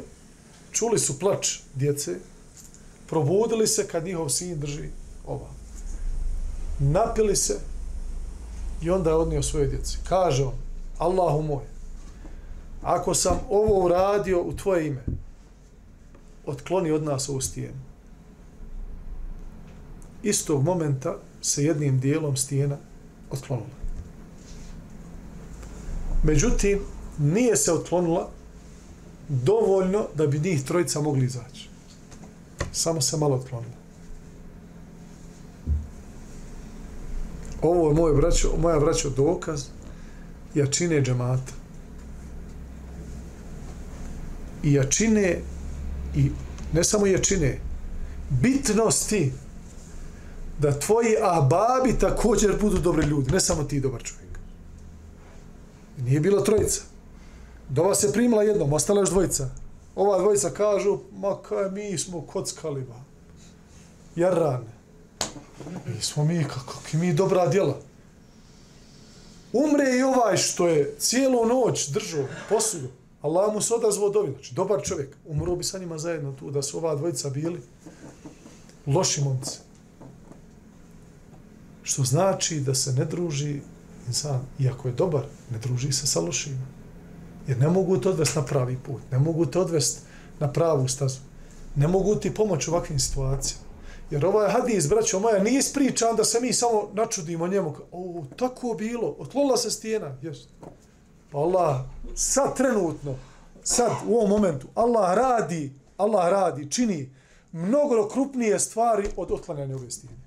čuli 0.73 0.99
su 0.99 1.19
plač 1.19 1.59
djece, 1.75 2.17
probudili 3.07 3.67
se 3.67 3.89
kad 3.89 4.05
njihov 4.05 4.29
sin 4.29 4.61
drži 4.61 4.89
ova. 5.27 5.49
Napili 6.79 7.37
se 7.37 7.61
i 8.83 8.91
onda 8.91 9.11
je 9.11 9.17
odnio 9.17 9.43
svoje 9.43 9.67
djece. 9.67 9.99
Kaže 10.09 10.45
on, 10.45 10.64
Allahu 10.99 11.43
moj, 11.43 11.65
ako 12.83 13.15
sam 13.15 13.41
ovo 13.51 13.85
uradio 13.85 14.43
u 14.43 14.53
tvoje 14.53 14.87
ime, 14.87 15.05
otkloni 16.47 16.91
od 16.91 17.05
nas 17.05 17.29
ovu 17.29 17.41
stijenu. 17.41 17.79
Istog 20.23 20.63
momenta 20.63 21.17
se 21.43 21.65
jednim 21.65 22.01
dijelom 22.01 22.37
stijena 22.37 22.77
otklonila. 23.31 23.85
Međutim, 26.23 26.81
nije 27.19 27.57
se 27.57 27.73
otklonila 27.73 28.29
dovoljno 29.29 30.07
da 30.15 30.27
bi 30.27 30.39
njih 30.39 30.65
trojica 30.65 31.01
mogli 31.01 31.25
izaći. 31.25 31.69
Samo 32.73 33.01
se 33.01 33.17
malo 33.17 33.37
otklonila. 33.37 33.75
Ovo 37.63 37.89
je 37.89 37.95
moje 37.95 38.15
braćo, 38.15 38.49
moja 38.59 38.81
braćo 38.81 39.11
dokaz 39.11 39.65
jačine 40.55 41.03
džemata. 41.03 41.53
I 44.63 44.73
jačine 44.73 45.41
i 46.17 46.31
ne 46.73 46.85
samo 46.85 47.07
jačine, 47.07 47.59
bitnosti 48.31 49.33
da 50.59 50.79
tvoji 50.79 51.17
ababi 51.23 51.99
također 51.99 52.57
budu 52.61 52.79
dobri 52.79 53.07
ljudi, 53.07 53.33
ne 53.33 53.41
samo 53.41 53.65
ti 53.65 53.81
dobar 53.81 54.03
čovjek. 54.03 54.39
Nije 55.99 56.21
bilo 56.21 56.41
trojica. 56.41 56.81
Dova 57.69 57.95
se 57.95 58.13
primila 58.13 58.43
jednom, 58.43 58.73
ostala 58.73 59.01
još 59.01 59.11
dvojica. 59.11 59.49
Ova 59.97 60.19
dvojica 60.19 60.51
kažu, 60.51 60.99
ma 61.13 61.37
kaj 61.49 61.71
mi 61.71 61.99
smo 61.99 62.21
kockali, 62.21 62.83
ba. 62.83 63.01
Jarrane. 64.17 64.75
Mi 65.87 66.03
smo 66.03 66.25
mi, 66.25 66.45
kako 66.45 66.75
mi 66.93 67.13
dobra 67.13 67.49
djela. 67.49 67.81
Umre 69.55 69.97
i 69.99 70.03
ovaj 70.03 70.37
što 70.37 70.69
je 70.69 70.95
cijelu 70.99 71.47
noć 71.47 71.89
držao 71.89 72.25
posudu. 72.49 72.89
Allah 73.23 73.55
mu 73.55 73.61
se 73.61 73.75
odazvao 73.75 74.11
dovi. 74.11 74.33
Znači, 74.33 74.55
dobar 74.55 74.83
čovjek. 74.83 75.17
Umro 75.27 75.57
bi 75.57 75.65
sa 75.65 75.79
njima 75.79 75.99
zajedno 75.99 76.33
tu, 76.33 76.51
da 76.51 76.63
su 76.63 76.79
ova 76.79 76.95
dvojica 76.95 77.31
bili 77.31 77.61
loši 78.87 79.21
momci. 79.25 79.59
Što 81.83 82.03
znači 82.03 82.61
da 82.61 82.75
se 82.75 82.93
ne 82.93 83.05
druži 83.05 83.61
insan, 84.07 84.41
iako 84.59 84.89
je 84.89 84.95
dobar, 84.95 85.25
ne 85.51 85.59
druži 85.59 85.93
se 85.93 86.07
sa 86.07 86.21
lošima. 86.21 86.67
Jer 87.49 87.59
ne 87.59 87.69
mogu 87.69 87.99
te 87.99 88.09
odvesti 88.09 88.39
na 88.39 88.45
pravi 88.45 88.79
put, 88.87 89.03
ne 89.13 89.19
mogu 89.19 89.47
te 89.47 89.59
odvesti 89.59 90.01
na 90.41 90.53
pravu 90.53 90.89
stazu. 90.89 91.21
Ne 91.77 91.89
mogu 91.89 92.15
ti 92.15 92.35
pomoći 92.35 92.71
u 92.71 92.75
ovakvim 92.75 92.99
situacijama. 92.99 93.64
Jer 94.11 94.27
ovaj 94.27 94.51
hadis, 94.51 94.89
braćo 94.89 95.21
moja, 95.21 95.43
nije 95.43 95.59
ispričan 95.59 96.17
da 96.17 96.25
se 96.25 96.41
mi 96.41 96.53
samo 96.53 96.89
načudimo 96.93 97.49
njemu. 97.49 97.75
O, 97.93 98.25
tako 98.37 98.75
bilo, 98.79 99.17
otklonila 99.19 99.57
se 99.57 99.71
stijena. 99.71 100.17
Yes. 100.23 100.47
Pa 101.31 101.39
Allah, 101.39 101.81
sad 102.15 102.57
trenutno, 102.57 103.15
sad 103.63 103.93
u 104.09 104.17
ovom 104.17 104.31
momentu, 104.31 104.67
Allah 104.75 105.15
radi, 105.15 105.73
Allah 105.97 106.31
radi, 106.31 106.71
čini 106.71 107.11
mnogo 107.53 108.09
krupnije 108.09 108.59
stvari 108.59 109.09
od 109.17 109.33
otklanjanja 109.33 109.77
ove 109.77 109.91
stijene. 109.91 110.25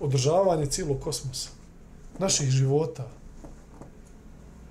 Održavanje 0.00 0.66
cijelog 0.66 1.00
kosmosa, 1.00 1.48
naših 2.18 2.50
života, 2.50 3.08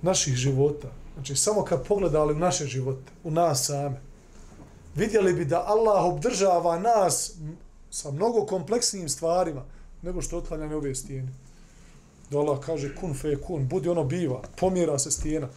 naših 0.02 0.34
života. 0.34 0.88
Znači, 1.14 1.36
samo 1.36 1.64
kad 1.64 1.86
pogledali 1.86 2.34
u 2.34 2.38
naše 2.38 2.66
živote, 2.66 3.12
u 3.24 3.30
nas 3.30 3.66
same, 3.66 4.00
vidjeli 5.00 5.32
bi 5.32 5.44
da 5.44 5.64
Allah 5.66 6.04
obdržava 6.04 6.78
nas 6.78 7.32
sa 7.90 8.10
mnogo 8.10 8.46
kompleksnijim 8.46 9.08
stvarima 9.08 9.64
nego 10.02 10.22
što 10.22 10.38
otklanjanje 10.38 10.74
ove 10.74 10.94
stijene. 10.94 11.32
Da 12.30 12.38
Allah 12.38 12.60
kaže 12.60 12.94
kun 12.96 13.14
fe 13.14 13.36
kun, 13.36 13.68
budi 13.68 13.88
ono 13.88 14.04
biva, 14.04 14.42
pomjera 14.56 14.98
se 14.98 15.10
stijena. 15.10 15.48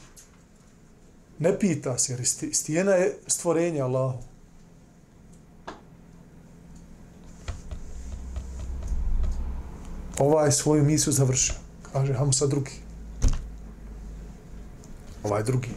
Ne 1.40 1.60
pita 1.60 1.98
se, 1.98 2.14
jer 2.14 2.26
stijena 2.54 2.92
je 2.92 3.18
stvorenje 3.28 3.82
Allahu. 3.82 4.18
Ovaj 10.20 10.52
svoju 10.52 10.84
misiju 10.84 11.14
završio. 11.14 11.56
Kaže, 11.94 12.14
Hamsa 12.14 12.40
sad 12.40 12.50
drugi. 12.50 12.72
Ovaj 15.24 15.44
drugi. 15.44 15.70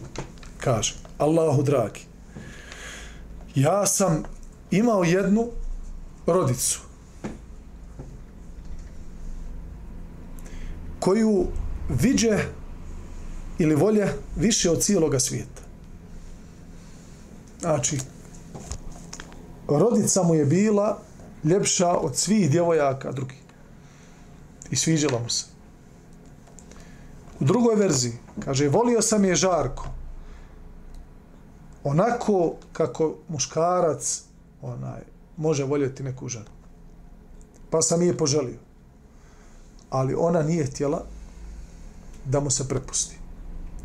Kaže, 0.59 0.95
Allahu 1.19 1.63
dragi, 1.63 2.01
ja 3.57 3.87
sam 3.87 4.23
imao 4.71 5.05
jednu 5.05 5.49
rodicu 6.27 6.81
koju 11.01 11.47
viđe 11.89 12.39
ili 13.59 13.75
volje 13.75 14.09
više 14.37 14.71
od 14.71 14.83
cijeloga 14.83 15.21
svijeta. 15.21 15.63
Znači, 17.61 17.99
rodica 19.69 20.23
mu 20.23 20.35
je 20.35 20.45
bila 20.45 20.99
ljepša 21.45 21.89
od 21.89 22.17
svih 22.17 22.51
djevojaka 22.51 23.13
drugih. 23.13 23.39
I 24.71 24.77
sviđala 24.77 25.19
mu 25.19 25.29
se. 25.29 25.45
U 27.41 27.45
drugoj 27.45 27.75
verziji, 27.75 28.13
kaže, 28.45 28.69
volio 28.69 29.03
sam 29.03 29.25
je 29.25 29.35
žarko, 29.35 29.89
onako 31.87 32.55
kako 32.73 33.15
muškarac 33.29 34.23
onaj 34.63 35.01
može 35.37 35.65
voljeti 35.65 36.03
neku 36.03 36.29
ženu. 36.29 36.51
Pa 37.71 37.83
sam 37.83 38.03
je 38.03 38.17
poželio. 38.17 38.59
Ali 39.91 40.15
ona 40.19 40.43
nije 40.43 40.67
htjela 40.67 41.03
da 42.25 42.41
mu 42.41 42.51
se 42.51 42.69
prepusti. 42.69 43.19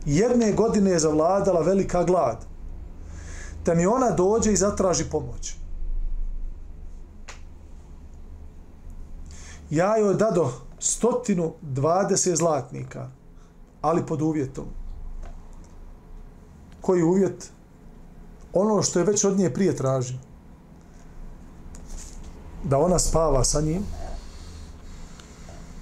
Jedne 0.05 0.53
godine 0.53 0.91
je 0.91 0.99
zavladala 0.99 1.61
velika 1.61 2.03
glad. 2.03 2.45
Da 3.65 3.73
mi 3.75 3.85
ona 3.85 4.11
dođe 4.11 4.53
i 4.53 4.57
zatraži 4.57 5.03
pomoć. 5.11 5.55
Ja 9.69 9.97
joj 9.97 10.15
dado 10.15 10.51
stotinu 10.79 11.53
dvadese 11.61 12.35
zlatnika, 12.35 13.09
ali 13.81 14.05
pod 14.05 14.21
uvjetom. 14.21 14.65
Koji 16.81 17.03
uvjet? 17.03 17.51
Ono 18.53 18.83
što 18.83 18.99
je 18.99 19.05
već 19.05 19.23
od 19.23 19.37
nje 19.37 19.49
prije 19.49 19.75
tražio. 19.75 20.17
Da 22.63 22.77
ona 22.77 22.99
spava 22.99 23.43
sa 23.43 23.61
njim, 23.61 23.83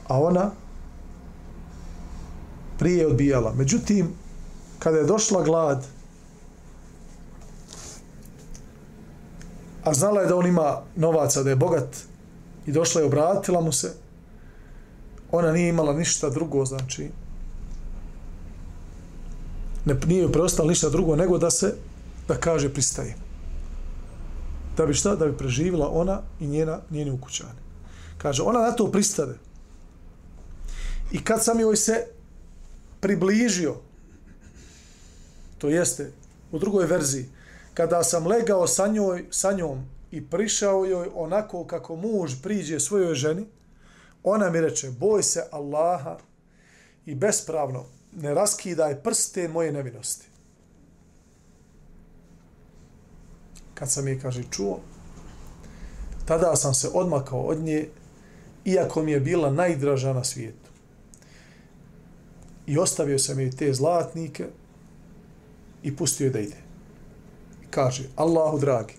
a 0.08 0.22
ona 0.22 0.52
prije 2.80 3.08
odbijala. 3.08 3.54
Međutim, 3.54 4.14
kada 4.80 4.98
je 4.98 5.04
došla 5.04 5.44
glad, 5.44 5.86
a 9.84 9.94
znala 9.94 10.22
je 10.22 10.28
da 10.28 10.36
on 10.36 10.48
ima 10.48 10.82
novaca, 10.96 11.44
da 11.44 11.50
je 11.50 11.56
bogat, 11.56 11.98
i 12.66 12.72
došla 12.72 13.02
je 13.02 13.08
obratila 13.08 13.62
mu 13.62 13.72
se, 13.72 13.94
ona 15.32 15.52
nije 15.52 15.70
imala 15.70 15.94
ništa 15.94 16.30
drugo, 16.30 16.66
znači, 16.66 17.10
ne, 19.86 19.96
nije 20.08 20.22
joj 20.22 20.32
preostalo 20.32 20.70
ništa 20.70 20.90
drugo 20.90 21.16
nego 21.16 21.38
da 21.38 21.52
se, 21.52 21.76
da 22.30 22.38
kaže 22.38 22.70
pristaje. 22.74 23.16
Da 24.78 24.86
bi 24.86 24.94
šta? 24.94 25.16
Da 25.16 25.26
bi 25.26 25.38
preživila 25.38 25.90
ona 25.90 26.22
i 26.40 26.48
njena, 26.48 26.80
njeni 26.90 27.12
ukućani. 27.12 27.60
Kaže, 28.18 28.44
ona 28.44 28.60
na 28.62 28.72
to 28.72 28.92
pristade. 28.92 29.38
I 31.12 31.24
kad 31.24 31.44
sam 31.44 31.60
joj 31.60 31.76
se 31.76 32.06
približio, 33.00 33.76
to 35.58 35.70
jeste, 35.70 36.12
u 36.52 36.60
drugoj 36.60 36.86
verziji, 36.86 37.26
kada 37.74 38.04
sam 38.04 38.28
legao 38.28 38.68
sa, 38.68 38.88
njoj, 38.88 39.26
sa 39.32 39.52
njom 39.52 39.84
i 40.12 40.22
prišao 40.26 40.86
joj 40.86 41.10
onako 41.16 41.64
kako 41.66 41.96
muž 41.96 42.34
priđe 42.44 42.80
svojoj 42.80 43.16
ženi, 43.16 43.46
ona 44.24 44.50
mi 44.50 44.62
reče, 44.62 44.92
boj 44.92 45.24
se 45.24 45.44
Allaha 45.52 46.18
i 47.06 47.16
bespravno 47.16 47.86
ne 48.14 48.34
raskidaj 48.34 49.04
prste 49.04 49.48
moje 49.48 49.72
nevinosti. 49.72 50.29
Kad 53.80 53.92
sam 53.92 54.08
je, 54.08 54.20
kaže, 54.20 54.44
čuo, 54.52 54.80
tada 56.26 56.56
sam 56.56 56.74
se 56.74 56.90
odmakao 56.94 57.42
od 57.42 57.60
nje, 57.60 57.90
iako 58.66 59.04
mi 59.04 59.12
je 59.12 59.20
bila 59.20 59.52
najdraža 59.52 60.14
na 60.14 60.24
svijetu. 60.24 60.70
I 62.68 62.78
ostavio 62.78 63.20
sam 63.20 63.40
je 63.40 63.52
te 63.52 63.74
zlatnike 63.74 64.48
i 65.84 65.96
pustio 65.96 66.26
je 66.26 66.30
da 66.32 66.40
ide. 66.40 66.58
Kaže, 67.70 68.10
Allahu 68.16 68.60
dragi, 68.60 68.94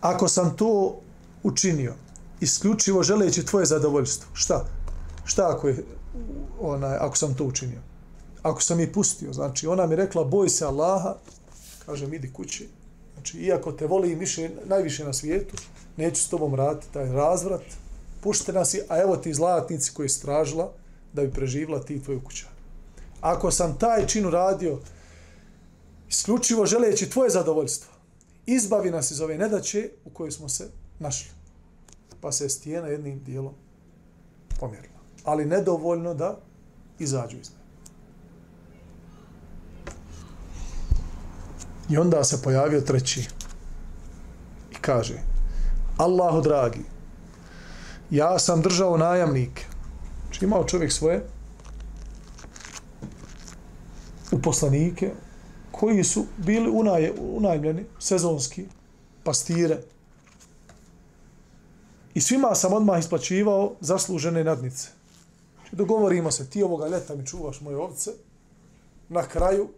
ako 0.00 0.28
sam 0.28 0.56
to 0.56 1.00
učinio, 1.42 1.94
isključivo 2.40 3.02
želeći 3.02 3.46
tvoje 3.46 3.66
zadovoljstvo, 3.66 4.28
šta? 4.34 4.64
Šta 5.24 5.50
ako, 5.50 5.68
je, 5.68 5.84
onaj, 6.60 6.96
ako 6.96 7.16
sam 7.16 7.34
to 7.34 7.44
učinio? 7.44 7.80
Ako 8.42 8.62
sam 8.62 8.80
je 8.80 8.92
pustio, 8.92 9.32
znači 9.32 9.66
ona 9.66 9.86
mi 9.86 9.96
rekla, 9.96 10.24
boj 10.24 10.48
se 10.48 10.64
Allaha, 10.64 11.14
kažem, 11.86 12.14
idi 12.14 12.32
kući. 12.32 12.68
Znači, 13.26 13.38
iako 13.38 13.72
te 13.72 13.86
voli 13.86 14.14
više, 14.14 14.50
najviše 14.64 15.04
na 15.04 15.12
svijetu, 15.12 15.56
neću 15.96 16.22
s 16.22 16.28
tobom 16.28 16.54
raditi 16.54 16.86
taj 16.92 17.12
razvrat, 17.12 17.62
pušte 18.20 18.52
nas 18.52 18.74
i, 18.74 18.80
a 18.88 19.00
evo 19.00 19.16
ti 19.16 19.34
zlatnici 19.34 19.92
koji 19.94 20.04
je 20.04 20.08
stražila 20.08 20.72
da 21.12 21.22
bi 21.22 21.32
preživla 21.32 21.82
ti 21.82 22.02
tvoju 22.02 22.20
kuća. 22.24 22.46
Ako 23.20 23.50
sam 23.50 23.78
taj 23.78 24.06
čin 24.06 24.26
uradio, 24.26 24.78
isključivo 26.08 26.66
želeći 26.66 27.10
tvoje 27.10 27.30
zadovoljstvo, 27.30 27.92
izbavi 28.46 28.90
nas 28.90 29.10
iz 29.10 29.20
ove 29.20 29.38
nedaće 29.38 29.90
u 30.04 30.10
kojoj 30.10 30.30
smo 30.30 30.48
se 30.48 30.70
našli. 30.98 31.30
Pa 32.20 32.32
se 32.32 32.48
stijena 32.48 32.88
jednim 32.88 33.24
dijelom 33.24 33.54
pomjerila. 34.60 35.00
Ali 35.24 35.44
nedovoljno 35.44 36.14
da 36.14 36.38
izađu 36.98 37.36
iz 37.36 37.50
nje. 37.50 37.65
I 41.90 41.98
onda 41.98 42.24
se 42.24 42.42
pojavio 42.42 42.80
treći 42.80 43.28
i 44.72 44.74
kaže 44.80 45.18
Allahu 45.96 46.40
dragi, 46.40 46.80
ja 48.10 48.38
sam 48.38 48.62
držao 48.62 48.96
najamnike. 48.96 49.64
Znači 50.26 50.44
imao 50.44 50.64
čovjek 50.64 50.92
svoje 50.92 51.26
uposlanike 54.32 55.10
koji 55.70 56.04
su 56.04 56.24
bili 56.36 56.70
unaj, 56.70 57.12
unajmljeni, 57.18 57.84
sezonski, 57.98 58.64
pastire. 59.24 59.78
I 62.14 62.20
svima 62.20 62.54
sam 62.54 62.72
odmah 62.72 62.98
isplaćivao 62.98 63.74
zaslužene 63.80 64.44
nadnice. 64.44 64.88
Znači, 65.54 65.76
dogovorimo 65.76 66.30
se, 66.30 66.50
ti 66.50 66.62
ovoga 66.62 66.88
ljeta 66.88 67.14
mi 67.14 67.26
čuvaš 67.26 67.60
moje 67.60 67.76
ovce, 67.76 68.10
na 69.08 69.22
kraju 69.22 69.68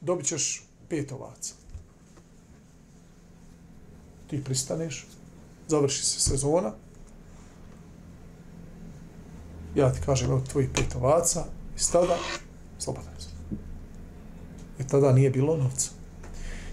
dobit 0.00 0.26
ćeš 0.26 0.65
pet 0.88 1.12
ovaca. 1.12 1.54
Ti 4.26 4.44
pristaneš, 4.44 5.06
završi 5.68 6.04
se 6.04 6.20
sezona, 6.20 6.72
ja 9.74 9.92
ti 9.92 10.00
kažem, 10.06 10.30
evo 10.30 10.42
tvojih 10.50 10.70
pet 10.74 10.94
ovaca, 10.96 11.44
i 11.76 11.92
tada, 11.92 12.16
slobodan 12.78 13.12
se. 13.18 13.28
I 14.78 14.86
tada 14.88 15.12
nije 15.12 15.30
bilo 15.30 15.56
novca. 15.56 15.90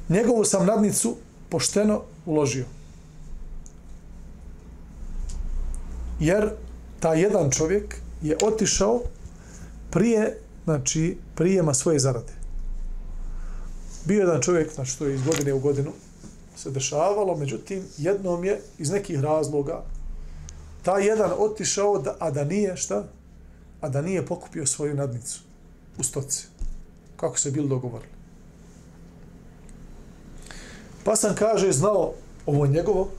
Njegovu 0.10 0.46
sam 0.46 0.66
nadnicu 0.66 1.18
pošteno 1.50 2.02
uložio. 2.26 2.66
Jer 6.20 6.50
ta 7.00 7.14
jedan 7.14 7.52
čovjek 7.52 7.96
je 8.22 8.38
otišao 8.44 9.02
prije, 9.90 10.40
znači, 10.64 11.18
prijema 11.36 11.74
svoje 11.74 12.00
zarade. 12.00 12.43
Bio 14.06 14.20
jedan 14.20 14.42
čovjek, 14.42 14.74
znači, 14.74 15.00
to 15.00 15.06
je 15.06 15.16
iz 15.16 15.24
godine 15.24 15.54
u 15.54 15.60
godinu 15.60 15.92
se 16.56 16.72
dešavalo, 16.72 17.36
međutim, 17.36 17.84
jednom 17.98 18.44
je 18.44 18.62
iz 18.78 18.90
nekih 18.90 19.20
razloga 19.20 19.84
ta 20.84 20.98
jedan 20.98 21.32
otišao, 21.38 22.00
da, 22.00 22.16
a 22.20 22.32
da 22.32 22.44
nije, 22.44 22.78
šta? 22.78 23.04
A 23.82 23.90
da 23.90 24.02
nije 24.02 24.26
pokupio 24.26 24.66
svoju 24.66 24.96
nadnicu 24.96 25.42
u 25.98 26.04
stoci. 26.04 26.46
Kako 27.16 27.40
se 27.40 27.52
bilo 27.52 27.68
dogovorili. 27.68 28.12
Pa 31.04 31.16
sam, 31.16 31.36
kaže, 31.36 31.72
znao 31.72 32.14
ovo 32.46 32.68
njegovo, 32.68 33.10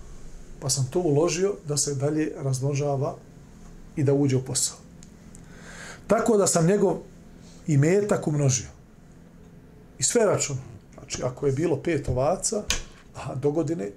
pa 0.61 0.71
sam 0.71 0.89
to 0.91 1.01
uložio 1.01 1.55
da 1.69 1.77
se 1.77 1.95
dalje 1.95 2.33
razmnožava 2.37 3.17
i 3.97 4.05
da 4.05 4.15
uđe 4.15 4.37
u 4.37 4.45
posao. 4.45 4.77
Tako 6.07 6.37
da 6.37 6.47
sam 6.47 6.67
njegov 6.67 6.97
imetak 7.67 8.29
umnožio. 8.29 8.69
I 9.99 10.03
sve 10.03 10.25
račun. 10.25 10.59
Znači, 11.05 11.23
ako 11.23 11.47
je 11.47 11.53
bilo 11.53 11.77
pet 11.77 12.09
ovaca, 12.09 12.63
a 13.15 13.35
do 13.35 13.51
godine 13.51 13.91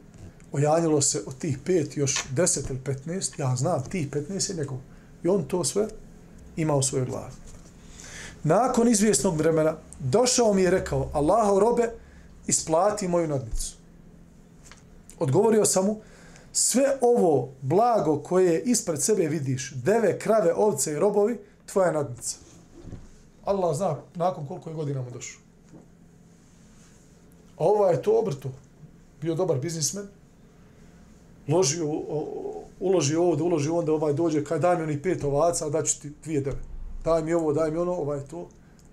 ojanjilo 0.52 1.02
se 1.02 1.22
od 1.26 1.38
tih 1.38 1.58
pet 1.66 1.98
još 1.98 2.24
deset 2.32 2.70
ili 2.70 2.80
petnest, 2.80 3.40
ja 3.40 3.56
znam, 3.56 3.84
tih 3.90 4.08
petnest 4.12 4.50
je 4.50 4.56
njegov. 4.56 4.78
I 5.24 5.28
on 5.28 5.44
to 5.44 5.64
sve 5.64 5.88
ima 6.56 6.76
u 6.76 6.82
svojoj 6.82 7.06
glavi. 7.06 7.32
Nakon 8.44 8.88
izvjesnog 8.88 9.38
vremena, 9.38 9.76
došao 10.00 10.54
mi 10.54 10.62
je 10.62 10.72
rekao, 10.72 11.10
Allaho 11.14 11.60
robe, 11.60 11.90
isplati 12.48 13.08
moju 13.08 13.28
nadnicu. 13.28 13.76
Odgovorio 15.20 15.66
sam 15.66 15.86
mu, 15.86 16.00
sve 16.52 16.98
ovo 17.02 17.50
blago 17.62 18.20
koje 18.24 18.62
ispred 18.62 19.04
sebe 19.04 19.28
vidiš, 19.28 19.74
deve, 19.76 20.20
krave, 20.20 20.54
ovce 20.54 20.92
i 20.92 21.00
robovi, 21.00 21.40
tvoja 21.66 21.92
nadnica. 21.92 22.38
Allah 23.46 23.76
zna 23.76 23.96
nakon 24.16 24.48
koliko 24.48 24.70
je 24.70 24.76
godina 24.76 25.02
mu 25.02 25.12
došao. 25.12 25.47
A 27.58 27.64
ova 27.66 27.92
je 27.92 28.02
to 28.02 28.20
obrto. 28.20 28.50
Bio 29.22 29.36
dobar 29.36 29.58
biznismen, 29.58 30.08
ložio, 31.48 31.88
uloži 32.80 33.16
ovdje, 33.16 33.44
uloži 33.44 33.70
onda 33.70 33.94
ovaj 33.94 34.14
dođe, 34.14 34.44
kaj 34.44 34.60
daj 34.60 34.78
mi 34.78 34.84
oni 34.84 35.02
pet 35.02 35.24
ovaca, 35.24 35.70
da 35.70 35.84
ću 35.84 36.02
ti 36.02 36.12
dvije 36.24 36.42
deve. 36.42 36.58
Daj 37.04 37.24
mi 37.24 37.34
ovo, 37.34 37.54
daj 37.54 37.72
mi 37.72 37.78
ono, 37.78 37.94
ovaj 37.94 38.20
to. 38.20 38.48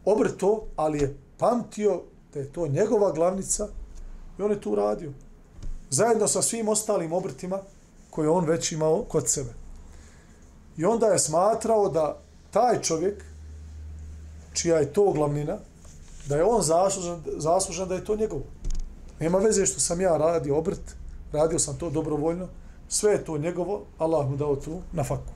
Obrto, 0.04 0.66
ali 0.76 0.98
je 0.98 1.16
pamtio 1.38 2.00
da 2.34 2.40
je 2.40 2.52
to 2.52 2.66
njegova 2.66 3.12
glavnica 3.12 3.68
i 4.38 4.42
on 4.42 4.50
je 4.50 4.60
to 4.60 4.70
uradio. 4.70 5.12
Zajedno 5.90 6.28
sa 6.28 6.42
svim 6.42 6.68
ostalim 6.68 7.12
obrtima 7.12 7.58
koje 8.10 8.28
on 8.28 8.44
već 8.44 8.72
imao 8.72 9.04
kod 9.08 9.30
sebe. 9.30 9.50
I 10.76 10.84
onda 10.84 11.06
je 11.06 11.18
smatrao 11.18 11.88
da 11.88 12.18
taj 12.50 12.82
čovjek, 12.82 13.24
čija 14.52 14.78
je 14.78 14.92
to 14.92 15.12
glavnina, 15.12 15.58
da 16.28 16.36
je 16.36 16.44
on 16.44 16.62
zaslužen, 16.62 17.22
zaslužen 17.36 17.88
da 17.88 17.94
je 17.94 18.04
to 18.04 18.16
njegovo. 18.16 18.42
Nema 19.24 19.38
veze 19.38 19.66
što 19.66 19.80
sam 19.80 20.00
ja 20.00 20.16
radio 20.16 20.56
obrt, 20.56 20.96
radio 21.32 21.58
sam 21.58 21.78
to 21.78 21.90
dobrovoljno, 21.90 22.48
sve 22.88 23.12
je 23.12 23.24
to 23.24 23.38
njegovo, 23.38 23.84
Allah 23.98 24.30
mu 24.30 24.36
dao 24.36 24.56
tu 24.56 24.80
na 24.92 25.04
faku. 25.04 25.32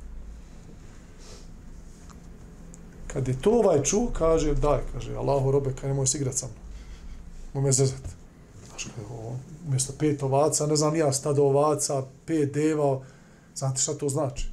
Kad 3.06 3.28
je 3.28 3.40
to 3.42 3.50
ovaj 3.50 3.82
ču, 3.82 4.00
kaže, 4.12 4.54
daj, 4.54 4.80
kaže, 4.92 5.14
Allahu 5.16 5.50
robe, 5.50 5.72
kaj 5.80 5.88
nemoj 5.88 6.06
se 6.06 6.18
igrat 6.18 6.34
sa 6.34 6.46
mnom. 6.46 6.58
Moj 7.54 7.62
me 7.62 7.72
zezat. 7.72 8.04
Znaš, 8.68 8.88
umjesto 9.68 9.92
pet 9.98 10.22
ovaca, 10.22 10.66
ne 10.66 10.76
znam 10.76 10.96
ja, 10.96 11.12
stado 11.12 11.42
ovaca, 11.42 12.02
pet 12.26 12.52
deva, 12.52 13.00
znate 13.54 13.80
šta 13.80 13.94
to 13.94 14.08
znači? 14.08 14.50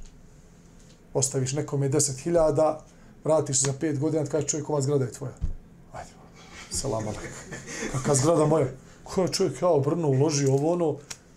Ostaviš 1.14 1.52
nekome 1.52 1.88
deset 1.88 2.18
hiljada, 2.18 2.80
vratiš 3.24 3.60
za 3.60 3.72
pet 3.80 3.98
godina, 3.98 4.24
kaže 4.26 4.46
čovjek, 4.46 4.70
ova 4.70 4.80
zgrada 4.80 5.04
je 5.04 5.12
tvoja. 5.12 5.34
Ajde, 5.92 6.10
salam 6.70 7.04
alaikum. 7.04 7.28
Kaka 7.92 8.14
zgrada 8.14 8.46
moja? 8.46 8.85
Ko 9.06 9.22
je 9.22 9.32
čovjek, 9.32 9.58
kao 9.58 9.76
obrnuo, 9.76 10.10
uložio 10.10 10.52
ovo 10.52 10.72
ono, 10.72 10.96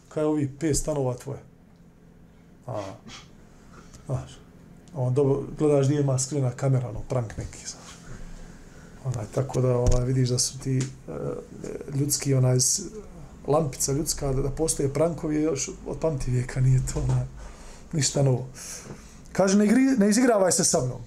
kaj 0.09 0.23
ovi 0.23 0.49
pet 0.59 0.77
stanova 0.77 1.15
tvoje. 1.15 1.39
A, 2.67 2.81
znaš, 4.05 4.39
on 4.95 5.13
dobro, 5.13 5.43
gledaš 5.57 5.85
gdje 5.85 5.99
ima 5.99 6.19
skrivena 6.19 6.51
kamera, 6.51 6.89
ono, 6.89 6.99
prank 6.99 7.37
neki, 7.37 7.57
znaš. 7.57 7.89
Onaj, 9.05 9.25
tako 9.35 9.61
da, 9.61 9.77
onaj, 9.77 10.05
vidiš 10.05 10.29
da 10.29 10.39
su 10.39 10.59
ti 10.59 10.77
uh, 11.07 11.15
ljudski, 11.95 12.33
onaj, 12.33 12.57
lampica 13.47 13.91
ljudska, 13.91 14.33
da, 14.33 14.41
da 14.41 14.49
postoje 14.49 14.93
prankovi, 14.93 15.41
još 15.41 15.69
od 15.87 15.97
pamti 15.99 16.31
vijeka 16.31 16.61
nije 16.61 16.81
to, 16.93 16.99
onaj, 17.01 17.23
ništa 17.93 18.23
novo. 18.23 18.47
Kaže, 19.31 19.57
ne, 19.57 19.65
igri, 19.65 19.81
ne 19.81 20.09
izigravaj 20.09 20.51
se 20.51 20.63
sa 20.63 20.85
mnom. 20.85 21.01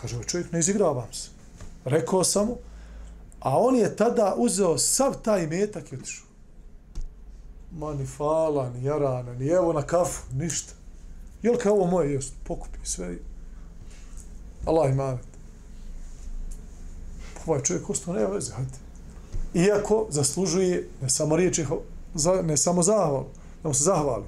Kaže, 0.00 0.16
čovjek, 0.26 0.52
ne 0.52 0.58
izigravam 0.58 1.12
se. 1.12 1.28
Rekao 1.84 2.24
sam 2.24 2.46
mu, 2.46 2.56
A 3.40 3.58
on 3.58 3.76
je 3.76 3.96
tada 3.96 4.34
uzeo 4.36 4.78
sav 4.78 5.14
taj 5.22 5.46
metak 5.46 5.92
i 5.92 5.96
otišao. 5.96 6.26
Ma 7.72 7.94
ni 7.94 8.06
fala, 8.06 8.70
ni 8.70 8.84
jarana, 8.84 9.34
ni 9.34 9.46
evo 9.46 9.72
na 9.72 9.82
kafu, 9.82 10.22
ništa. 10.32 10.72
Jel 11.42 11.56
kao 11.56 11.72
ovo 11.72 11.86
moje, 11.86 12.12
jest, 12.12 12.32
pokupi 12.44 12.78
sve. 12.84 13.16
Allah 14.66 14.90
ima. 14.92 15.18
Ovaj 17.46 17.62
čovjek 17.62 17.90
ostao, 17.90 18.14
nema 18.14 18.28
veze, 18.28 18.52
hajde. 18.52 18.78
Iako 19.54 20.06
zaslužuje 20.10 20.88
ne 21.02 21.10
samo 21.10 21.36
riječi, 21.36 21.66
za, 22.14 22.42
ne 22.42 22.56
samo 22.56 22.82
zahval, 22.82 23.24
da 23.62 23.68
mu 23.68 23.74
se 23.74 23.84
zahvali. 23.84 24.24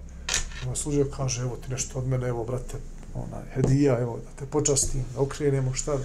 Ono 0.66 0.76
služio, 0.76 1.10
kaže, 1.16 1.42
evo 1.42 1.56
ti 1.56 1.70
nešto 1.70 1.98
od 1.98 2.06
mene, 2.06 2.28
evo, 2.28 2.44
brate, 2.44 2.76
onaj, 3.14 3.42
hedija, 3.54 3.98
evo, 3.98 4.16
da 4.16 4.38
te 4.38 4.50
počastim, 4.50 5.04
da 5.14 5.20
okrenemo, 5.20 5.74
šta 5.74 5.96
da. 5.96 6.04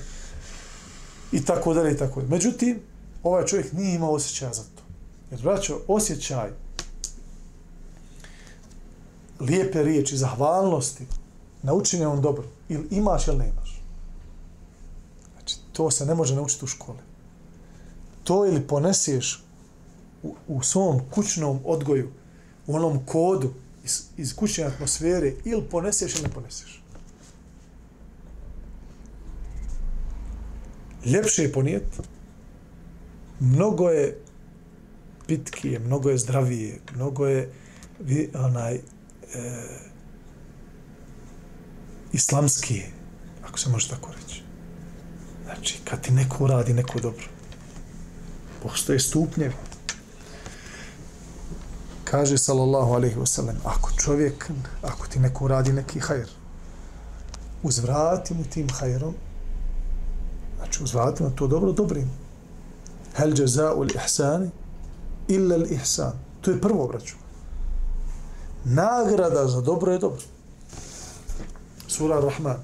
I 1.32 1.46
tako 1.46 1.74
dalje, 1.74 1.91
i 1.91 1.98
tako 1.98 2.22
dalje. 2.22 2.30
Međutim, 2.30 2.80
ovaj 3.28 3.46
čovjek 3.46 3.74
nije 3.74 3.96
imao 3.96 4.12
osjećaja 4.12 4.54
za 4.54 4.63
to. 4.63 4.84
Jer, 5.32 5.42
braćo, 5.42 5.80
osjećaj 5.88 6.50
lijepe 9.40 9.84
riječi, 9.84 10.18
zahvalnosti 10.18 11.06
na 11.63 11.74
učinjenom 11.74 12.22
dobro, 12.22 12.44
ili 12.70 12.88
imaš 12.92 13.28
ili 13.28 13.38
nemaš. 13.38 13.82
Znači, 15.34 15.56
to 15.74 15.92
se 15.92 16.06
ne 16.06 16.16
može 16.16 16.36
naučiti 16.36 16.66
u 16.66 16.68
školi. 16.68 17.00
To 18.24 18.46
ili 18.46 18.68
poneseš 18.68 19.44
u, 20.24 20.36
u 20.48 20.63
svom 20.63 21.02
kućnom 21.12 21.60
odgoju, 21.66 22.10
u 22.68 22.76
onom 22.76 23.06
kodu 23.06 23.54
iz, 23.84 24.04
iz 24.18 24.36
kućne 24.36 24.63
atmosfere, 24.63 25.34
ili 25.46 25.63
poneseš 25.72 26.16
ili 26.16 26.24
ne 26.24 26.30
poneseš. 26.30 26.84
Ljepše 31.06 31.44
je 31.44 31.52
ponijeti, 31.52 31.98
mnogo 33.39 33.89
je 33.89 34.17
pitkije, 35.28 35.80
mnogo 35.80 36.10
je 36.10 36.17
zdravije, 36.17 36.80
mnogo 36.95 37.28
je 37.28 37.52
vi, 38.00 38.32
onaj 38.36 38.76
e, 38.76 38.82
islamskije, 42.13 42.91
ako 43.47 43.60
se 43.60 43.69
može 43.69 43.89
tako 43.89 44.12
reći. 44.12 44.43
Znači, 45.45 45.80
kad 45.84 46.02
ti 46.02 46.12
neko 46.12 46.43
uradi 46.43 46.73
neko 46.73 47.00
dobro, 47.00 47.26
postoje 48.63 49.00
stupnjevi. 49.00 49.54
Kaže 52.04 52.38
sallallahu 52.38 52.93
alaihi 52.93 53.15
wasallam, 53.15 53.56
ako 53.63 53.91
čovjek, 53.91 54.50
ako 54.82 55.08
ti 55.08 55.19
neko 55.19 55.45
uradi 55.45 55.73
neki 55.73 56.00
hajr, 56.00 56.28
uzvrati 57.63 58.34
mu 58.34 58.43
tim 58.43 58.69
hajrom, 58.69 59.15
znači 60.58 60.84
uzvrati 60.84 61.23
mu 61.23 61.32
to 61.32 61.47
dobro 61.47 61.71
dobrim. 61.71 62.27
Hel 63.17 63.34
jaza'u 63.39 63.84
l-ihsani 63.84 64.49
illa 65.27 65.56
l-ihsan. 65.56 66.13
To 66.41 66.51
je 66.51 66.62
prvo 66.62 66.84
obraću. 66.84 67.15
Nagrada 68.65 69.47
za 69.47 69.62
dobro 69.62 69.91
je 69.91 69.99
dobro. 69.99 70.21
Sura 71.88 72.19
Rahman. 72.19 72.58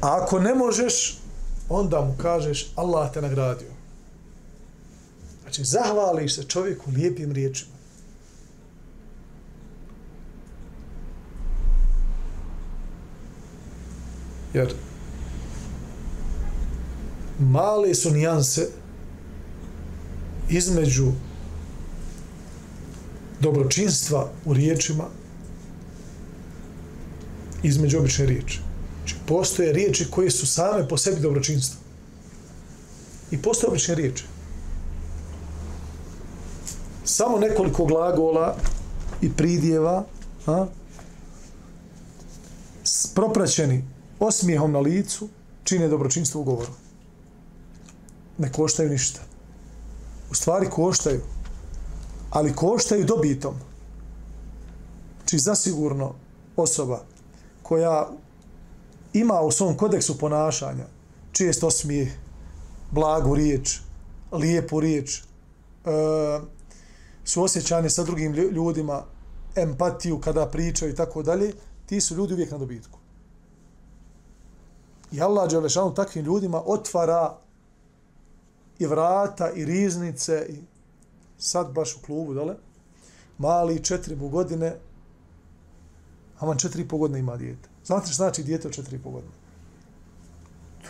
A 0.00 0.18
ako 0.22 0.38
ne 0.38 0.54
možeš, 0.54 1.18
onda 1.68 2.00
mu 2.00 2.14
kažeš 2.22 2.72
Allah 2.76 3.12
te 3.12 3.22
nagradio. 3.22 3.70
Znači, 5.42 5.64
zahvališ 5.64 6.34
se 6.34 6.44
čovjeku 6.44 6.90
lijepim 6.90 7.32
riječima. 7.32 7.72
Jer 14.54 14.74
male 17.42 17.94
su 17.94 18.10
nijanse 18.10 18.68
između 20.50 21.12
dobročinstva 23.40 24.30
u 24.44 24.54
riječima 24.54 25.04
između 27.62 27.98
obične 27.98 28.26
riječi. 28.26 28.60
Znači, 28.98 29.14
postoje 29.26 29.72
riječi 29.72 30.10
koje 30.10 30.30
su 30.30 30.46
same 30.46 30.88
po 30.88 30.96
sebi 30.96 31.20
dobročinstvo. 31.20 31.80
I 33.30 33.42
postoje 33.42 33.70
obične 33.70 33.94
riječi. 33.94 34.24
Samo 37.04 37.38
nekoliko 37.38 37.84
glagola 37.84 38.56
i 39.22 39.32
pridjeva 39.32 40.04
a, 40.46 40.66
propraćeni 43.14 43.84
osmijehom 44.20 44.72
na 44.72 44.78
licu 44.78 45.28
čine 45.64 45.88
dobročinstvo 45.88 46.40
u 46.40 46.44
govoru. 46.44 46.72
Ne 48.42 48.52
koštaju 48.52 48.90
ništa. 48.90 49.20
U 50.30 50.34
stvari 50.34 50.70
koštaju. 50.70 51.20
Ali 52.30 52.56
koštaju 52.56 53.04
dobitom. 53.04 53.54
Znači 55.18 55.38
zasigurno 55.38 56.14
osoba 56.56 57.04
koja 57.62 58.08
ima 59.12 59.40
u 59.40 59.50
svom 59.50 59.76
kodeksu 59.76 60.18
ponašanja 60.18 60.84
često 61.32 61.66
osmijeh, 61.66 62.08
blagu 62.90 63.34
riječ, 63.34 63.80
lijepu 64.32 64.80
riječ, 64.80 65.18
e, 65.18 65.22
suosjećanje 67.24 67.90
sa 67.90 68.04
drugim 68.04 68.32
ljudima, 68.32 69.04
empatiju 69.56 70.20
kada 70.20 70.46
pričaju 70.46 70.92
i 70.92 70.94
tako 70.94 71.22
dalje, 71.22 71.52
ti 71.86 72.00
su 72.00 72.14
ljudi 72.14 72.34
uvijek 72.34 72.50
na 72.50 72.58
dobitku. 72.58 72.98
I 75.12 75.22
Allah 75.22 75.50
Đelešanu 75.50 75.94
takvim 75.94 76.24
ljudima 76.24 76.62
otvara 76.66 77.41
i 78.82 78.86
vrata 78.86 79.50
i 79.50 79.64
riznice 79.64 80.46
i 80.48 80.56
sad 81.38 81.72
baš 81.72 81.96
u 81.96 82.02
klubu 82.06 82.34
dole, 82.34 82.54
mali 83.38 83.84
četiri 83.84 84.16
po 84.16 84.28
godine, 84.28 84.76
Aman 86.42 86.58
četiri 86.58 86.88
po 86.88 86.98
godine 86.98 87.18
ima 87.18 87.36
dijete. 87.36 87.68
Znate 87.84 88.06
što 88.06 88.14
znači 88.14 88.42
dijete 88.42 88.68
od 88.68 88.74
četiri 88.74 88.98
po 88.98 89.10
godine? 89.10 89.32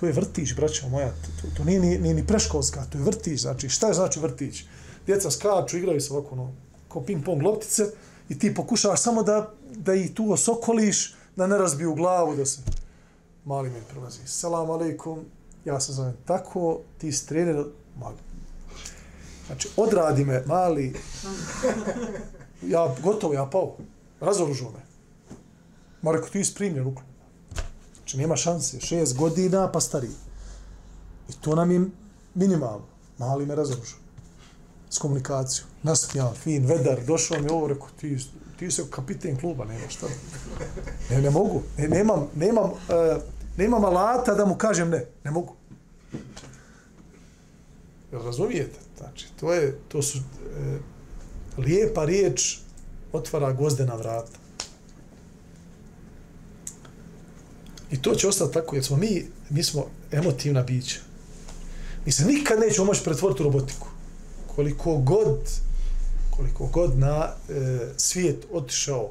To 0.00 0.06
je 0.06 0.12
vrtić, 0.12 0.54
braćo 0.54 0.88
moja. 0.88 1.08
To, 1.08 1.28
to, 1.42 1.56
to 1.56 1.64
nije, 1.64 1.80
ni, 1.80 1.98
nije 1.98 2.14
ni 2.14 2.26
preškolska, 2.26 2.84
to 2.92 2.98
je 2.98 3.04
vrtić. 3.04 3.40
Znači, 3.40 3.68
šta 3.68 3.88
je 3.88 3.94
znači 3.94 4.20
vrtić? 4.20 4.64
Djeca 5.06 5.30
skaču, 5.30 5.78
igraju 5.78 6.00
se 6.00 6.12
ovako, 6.12 6.36
no, 6.36 6.52
kao 6.88 7.02
ping-pong 7.02 7.42
loptice 7.42 7.86
i 8.28 8.38
ti 8.38 8.54
pokušavaš 8.54 9.02
samo 9.02 9.22
da, 9.22 9.50
da 9.76 9.94
ih 9.94 10.14
tu 10.14 10.32
osokoliš, 10.32 11.14
da 11.36 11.46
ne 11.46 11.58
razbiju 11.58 11.94
glavu, 11.94 12.36
da 12.36 12.46
se... 12.46 12.60
Mali 13.44 13.70
mi 13.70 13.80
prolazi. 13.90 14.26
Selam 14.26 14.70
aleikum, 14.70 15.24
ja 15.64 15.80
se 15.80 15.92
zovem 15.92 16.16
tako, 16.24 16.80
ti 16.98 17.12
si 17.12 17.26
Ma, 17.96 18.04
mali. 18.04 18.16
Znači, 19.46 19.68
odradi 19.76 20.24
me, 20.24 20.42
mali, 20.46 20.94
ja, 22.62 22.94
gotovo, 23.02 23.34
ja 23.34 23.46
pao, 23.46 23.76
razoružuo 24.20 24.70
me. 24.70 24.80
Ma 26.02 26.12
rekao, 26.12 26.28
ti 26.28 26.40
isprimljen 26.40 26.86
u. 26.86 26.94
Znači, 27.96 28.18
nema 28.18 28.36
šanse. 28.36 28.80
Šest 28.80 29.16
godina, 29.16 29.72
pa 29.72 29.80
stariji. 29.80 30.14
I 31.28 31.32
to 31.40 31.54
nam 31.54 31.70
je 31.70 31.80
minimalno. 32.34 32.84
Mali 33.18 33.46
me 33.46 33.54
razoružio. 33.54 33.96
S 34.90 34.98
komunikacijom. 34.98 35.68
Nasmijan, 35.82 36.34
fin, 36.34 36.66
vedar, 36.66 37.04
došao 37.06 37.40
mi 37.40 37.50
ovo, 37.50 37.66
rekao, 37.66 37.88
ti, 38.00 38.18
ti 38.58 38.70
si 38.70 38.82
kapiten 38.90 39.36
kluba, 39.36 39.64
nema 39.64 39.88
šta. 39.88 40.06
Ne, 41.10 41.22
ne 41.22 41.30
mogu. 41.30 41.62
Ne, 41.78 41.88
nemam, 41.88 42.28
nemam, 42.34 42.70
uh, 42.70 43.22
nemam 43.56 43.84
alata 43.84 44.34
da 44.34 44.46
mu 44.46 44.54
kažem 44.54 44.90
ne. 44.90 45.04
Ne 45.24 45.30
mogu. 45.30 45.54
Jel 48.12 48.22
razumijete? 48.22 48.78
Znači, 48.98 49.26
to, 49.40 49.52
je, 49.52 49.78
to 49.88 50.02
su 50.02 50.18
e, 50.18 50.78
lijepa 51.58 52.04
riječ 52.04 52.58
otvara 53.12 53.52
gozdena 53.52 53.94
vrata. 53.94 54.38
I 57.90 58.02
to 58.02 58.14
će 58.14 58.28
ostati 58.28 58.52
tako, 58.52 58.76
jer 58.76 58.84
smo 58.84 58.96
mi, 58.96 59.26
mi 59.50 59.62
smo 59.62 59.86
emotivna 60.10 60.62
bića. 60.62 61.00
Mi 62.06 62.12
se 62.12 62.24
nikad 62.24 62.60
nećemo 62.60 62.86
moći 62.86 63.04
pretvoriti 63.04 63.42
u 63.42 63.44
robotiku. 63.44 63.88
Koliko 64.56 64.96
god, 64.96 65.50
koliko 66.30 66.66
god 66.66 66.98
na 66.98 67.28
e, 67.48 67.78
svijet 67.96 68.46
otišao 68.52 69.10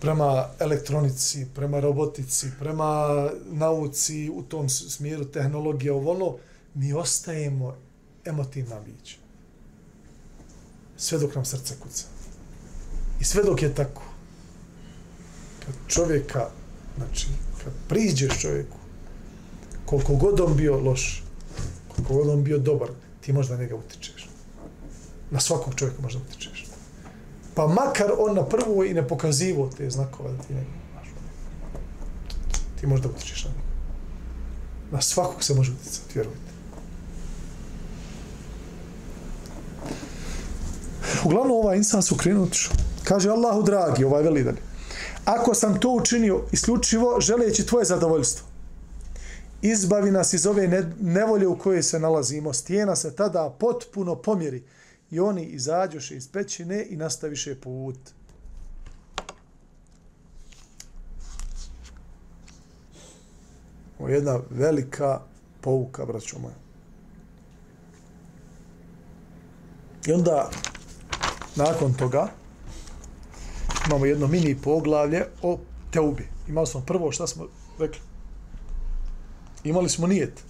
prema 0.00 0.48
elektronici, 0.58 1.46
prema 1.54 1.80
robotici, 1.80 2.46
prema 2.58 3.30
nauci, 3.44 4.30
u 4.34 4.42
tom 4.42 4.68
smjeru 4.68 5.24
tehnologija, 5.24 5.94
ovo 5.94 6.10
ono, 6.10 6.36
mi 6.74 6.92
ostajemo 6.92 7.76
emotivna 8.24 8.80
bića. 8.80 9.16
Sve 10.96 11.18
dok 11.18 11.34
nam 11.34 11.44
srce 11.44 11.74
kuca. 11.80 12.04
I 13.20 13.24
sve 13.24 13.42
dok 13.42 13.62
je 13.62 13.74
tako, 13.74 14.02
kad 15.66 15.74
čovjeka, 15.88 16.48
znači, 16.96 17.26
kad 17.64 17.72
priđeš 17.88 18.40
čovjeku, 18.40 18.76
koliko 19.86 20.14
god 20.14 20.40
on 20.40 20.56
bio 20.56 20.80
loš, 20.80 21.24
koliko 21.88 22.14
god 22.14 22.28
on 22.28 22.44
bio 22.44 22.58
dobar, 22.58 22.88
ti 23.20 23.32
možda 23.32 23.56
njega 23.56 23.74
utičeš. 23.74 24.28
Na 25.30 25.40
svakog 25.40 25.74
čovjeka 25.74 26.02
možda 26.02 26.20
utičeš. 26.20 26.66
Pa 27.54 27.66
makar 27.66 28.12
on 28.18 28.36
na 28.36 28.44
prvu 28.44 28.84
i 28.84 28.94
ne 28.94 29.08
pokazivo 29.08 29.70
te 29.76 29.90
znakova 29.90 30.30
da 30.30 30.42
ti 30.42 30.54
njega 30.54 30.66
imaš. 30.92 31.08
ti 32.80 32.86
možda 32.86 33.08
utičeš 33.08 33.44
na 33.44 33.50
njega. 33.50 33.62
Na 34.90 35.00
svakog 35.00 35.44
se 35.44 35.54
može 35.54 35.72
uticati, 35.72 36.14
vjerujte. 36.14 36.51
Uglavnom 41.24 41.56
ovaj 41.56 41.76
insan 41.76 42.02
su 42.02 42.16
krenuti. 42.16 42.68
Kaže 43.04 43.30
Allahu 43.30 43.62
dragi, 43.62 44.04
ovaj 44.04 44.22
veli 44.22 44.44
dalje. 44.44 44.62
Ako 45.24 45.54
sam 45.54 45.80
to 45.80 45.90
učinio 45.90 46.44
isključivo 46.52 47.20
želeći 47.20 47.66
tvoje 47.66 47.84
zadovoljstvo, 47.84 48.46
izbavi 49.62 50.10
nas 50.10 50.32
iz 50.32 50.46
ove 50.46 50.86
nevolje 51.00 51.46
u 51.46 51.58
kojoj 51.58 51.82
se 51.82 52.00
nalazimo. 52.00 52.52
Stijena 52.52 52.96
se 52.96 53.14
tada 53.14 53.56
potpuno 53.58 54.14
pomjeri 54.14 54.62
i 55.10 55.20
oni 55.20 55.44
izađoše 55.44 56.16
iz 56.16 56.28
pećine 56.28 56.86
i 56.90 56.96
nastaviše 56.96 57.60
put. 57.60 57.98
Ovo 63.98 64.08
je 64.08 64.14
jedna 64.14 64.40
velika 64.50 65.20
pouka, 65.60 66.06
braćo 66.06 66.38
moja. 66.38 66.54
I 70.06 70.12
onda, 70.12 70.50
nakon 71.56 71.94
toga, 71.94 72.28
imamo 73.86 74.06
jedno 74.06 74.26
mini 74.26 74.56
poglavlje 74.62 75.26
o 75.42 75.58
teubi. 75.90 76.28
Imali 76.48 76.66
smo 76.66 76.80
prvo, 76.80 77.12
šta 77.12 77.26
smo 77.26 77.46
rekli? 77.78 78.00
Imali 79.64 79.88
smo 79.88 80.06
nijet. 80.06 80.42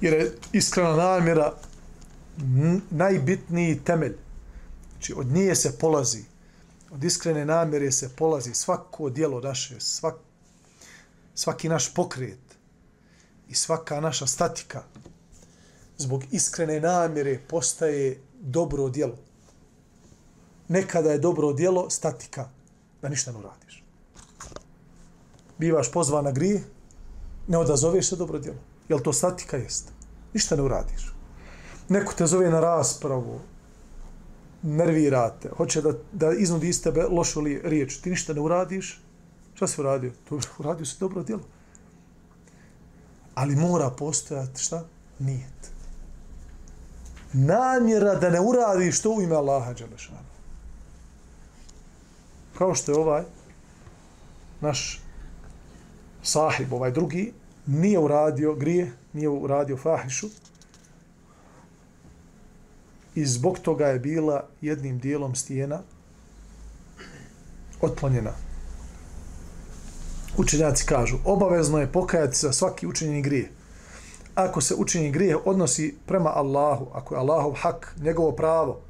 Jer 0.00 0.14
je 0.14 0.36
iskrena 0.52 0.96
namjera 0.96 1.52
najbitniji 2.90 3.80
temelj. 3.84 4.16
Znači, 4.92 5.14
od 5.16 5.26
nije 5.26 5.54
se 5.54 5.78
polazi. 5.78 6.24
Od 6.90 7.04
iskrene 7.04 7.44
namjere 7.44 7.92
se 7.92 8.16
polazi 8.16 8.54
svako 8.54 9.10
dijelo 9.10 9.40
naše, 9.40 9.80
svak, 9.80 10.14
svaki 11.34 11.68
naš 11.68 11.94
pokret 11.94 12.38
i 13.48 13.54
svaka 13.54 14.00
naša 14.00 14.26
statika 14.26 14.82
zbog 15.98 16.24
iskrene 16.30 16.80
namjere 16.80 17.38
postaje 17.48 18.20
dobro 18.40 18.88
djelo. 18.88 19.16
Nekada 20.68 21.12
je 21.12 21.18
dobro 21.18 21.52
djelo 21.52 21.90
statika, 21.90 22.48
da 23.02 23.08
ništa 23.08 23.32
ne 23.32 23.38
uradiš. 23.38 23.84
Bivaš 25.58 25.92
pozvan 25.92 26.24
na 26.24 26.32
grije, 26.32 26.62
ne 27.48 27.58
odazoveš 27.58 28.08
se 28.08 28.16
dobro 28.16 28.38
djelo. 28.38 28.58
Jel 28.88 29.00
to 29.00 29.12
statika 29.12 29.56
jest? 29.56 29.92
Ništa 30.34 30.56
ne 30.56 30.62
uradiš. 30.62 31.12
Neko 31.88 32.12
te 32.12 32.26
zove 32.26 32.50
na 32.50 32.60
raspravu, 32.60 33.40
nervirate, 34.62 35.48
hoće 35.56 35.82
da, 35.82 35.92
da 36.12 36.32
iznudi 36.32 36.68
iz 36.68 36.82
tebe 36.82 37.02
lošu 37.02 37.40
li 37.40 37.60
riječ, 37.64 37.96
ti 37.96 38.10
ništa 38.10 38.32
ne 38.32 38.40
uradiš, 38.40 39.00
šta 39.54 39.66
si 39.66 39.80
uradio? 39.80 40.12
To 40.28 40.38
uradio 40.58 40.86
se 40.86 40.96
dobro 41.00 41.22
djelo. 41.22 41.42
Ali 43.34 43.56
mora 43.56 43.90
postojati 43.90 44.62
šta? 44.62 44.84
Nijet. 45.18 45.77
Namjera 47.32 48.14
da 48.14 48.30
ne 48.30 48.40
uradi 48.40 48.92
što 48.92 49.10
u 49.10 49.22
ime 49.22 49.36
Allaha 49.36 49.72
Đelešanu. 49.72 50.28
Kao 52.58 52.74
što 52.74 52.92
je 52.92 52.98
ovaj 52.98 53.22
naš 54.60 55.00
sahib, 56.22 56.72
ovaj 56.72 56.90
drugi, 56.90 57.32
nije 57.66 57.98
uradio 57.98 58.54
grije, 58.54 58.92
nije 59.12 59.28
uradio 59.28 59.76
fahišu, 59.76 60.28
i 63.14 63.26
zbog 63.26 63.58
toga 63.58 63.86
je 63.86 63.98
bila 63.98 64.46
jednim 64.60 64.98
dijelom 64.98 65.34
stijena 65.34 65.80
otklonjena. 67.80 68.32
Učenjaci 70.36 70.86
kažu, 70.86 71.16
obavezno 71.24 71.78
je 71.78 71.92
pokajati 71.92 72.36
za 72.36 72.52
svaki 72.52 72.86
učenjeni 72.86 73.22
grije. 73.22 73.50
Ako 74.38 74.60
se 74.60 74.74
učini 74.74 75.10
grije 75.10 75.36
odnosi 75.44 75.94
prema 76.06 76.30
Allahu, 76.34 76.86
ako 76.92 77.14
je 77.14 77.18
Allahov 77.18 77.52
hak, 77.52 77.94
njegovo 78.02 78.32
pravo, 78.32 78.80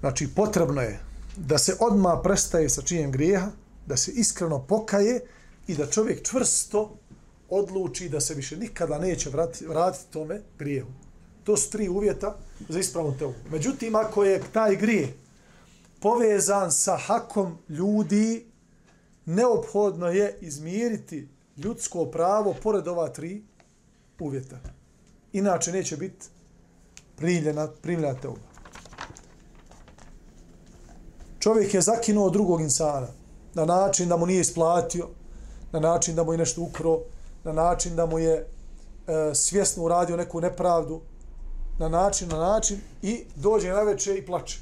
znači 0.00 0.28
potrebno 0.36 0.80
je 0.80 1.00
da 1.36 1.58
se 1.58 1.76
odma 1.80 2.20
prestaje 2.22 2.68
sa 2.68 2.82
čijem 2.82 3.12
grijeha, 3.12 3.50
da 3.86 3.96
se 3.96 4.12
iskreno 4.12 4.58
pokaje 4.58 5.20
i 5.66 5.74
da 5.74 5.86
čovjek 5.86 6.22
čvrsto 6.22 6.96
odluči 7.48 8.08
da 8.08 8.20
se 8.20 8.34
više 8.34 8.56
nikada 8.56 8.98
neće 8.98 9.30
vratiti, 9.30 9.66
vratiti 9.66 10.12
tome 10.12 10.40
grijehu. 10.58 10.88
To 11.44 11.56
su 11.56 11.70
tri 11.70 11.88
uvjeta 11.88 12.36
za 12.68 12.78
ispravnu 12.78 13.18
teobu. 13.18 13.34
Međutim, 13.50 13.94
ako 13.94 14.24
je 14.24 14.42
taj 14.52 14.76
grije 14.76 15.14
povezan 16.00 16.72
sa 16.72 16.96
hakom 16.96 17.58
ljudi, 17.68 18.46
neophodno 19.26 20.08
je 20.08 20.38
izmiriti 20.40 21.28
ljudsko 21.56 22.04
pravo 22.04 22.54
pored 22.62 22.88
ova 22.88 23.08
tri 23.08 23.47
uvjeta. 24.20 24.56
Inače 25.32 25.72
neće 25.72 25.96
biti 25.96 26.26
primljena, 27.16 27.68
primljena 27.82 28.14
teuba. 28.14 28.48
Čovjek 31.38 31.74
je 31.74 31.80
zakinuo 31.80 32.30
drugog 32.30 32.60
insana 32.60 33.08
na 33.54 33.64
način 33.64 34.08
da 34.08 34.16
mu 34.16 34.26
nije 34.26 34.40
isplatio, 34.40 35.08
na 35.72 35.80
način 35.80 36.14
da 36.14 36.24
mu 36.24 36.32
je 36.32 36.38
nešto 36.38 36.62
ukro, 36.62 37.00
na 37.44 37.52
način 37.52 37.96
da 37.96 38.06
mu 38.06 38.18
je 38.18 38.34
e, 38.34 38.46
svjesno 39.34 39.84
uradio 39.84 40.16
neku 40.16 40.40
nepravdu, 40.40 41.00
na 41.78 41.88
način, 41.88 42.28
na 42.28 42.38
način 42.38 42.80
i 43.02 43.24
dođe 43.36 43.68
na 43.68 43.82
večer 43.82 44.16
i 44.16 44.26
plače. 44.26 44.60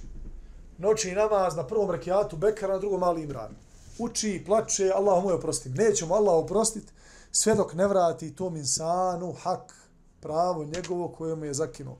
Noći 0.78 1.12
namaz 1.12 1.56
na 1.56 1.66
prvom 1.66 1.90
rekiatu 1.90 2.36
Bekara, 2.36 2.72
na 2.72 2.78
drugom 2.78 3.02
Ali 3.02 3.22
Imran. 3.22 3.54
Uči 3.98 4.30
i 4.30 4.44
plače, 4.44 4.90
Allah 4.94 5.22
mu 5.24 5.30
je 5.30 5.34
oprostim. 5.34 5.74
Nećemo 5.74 6.14
Allah 6.14 6.34
oprostiti 6.34 6.92
sve 7.36 7.54
dok 7.54 7.74
ne 7.74 7.86
vrati 7.86 8.34
tom 8.34 8.56
insanu 8.56 9.32
hak, 9.32 9.72
pravo 10.20 10.64
njegovo 10.64 11.08
koje 11.08 11.36
mu 11.36 11.44
je 11.44 11.54
zakinuo. 11.54 11.96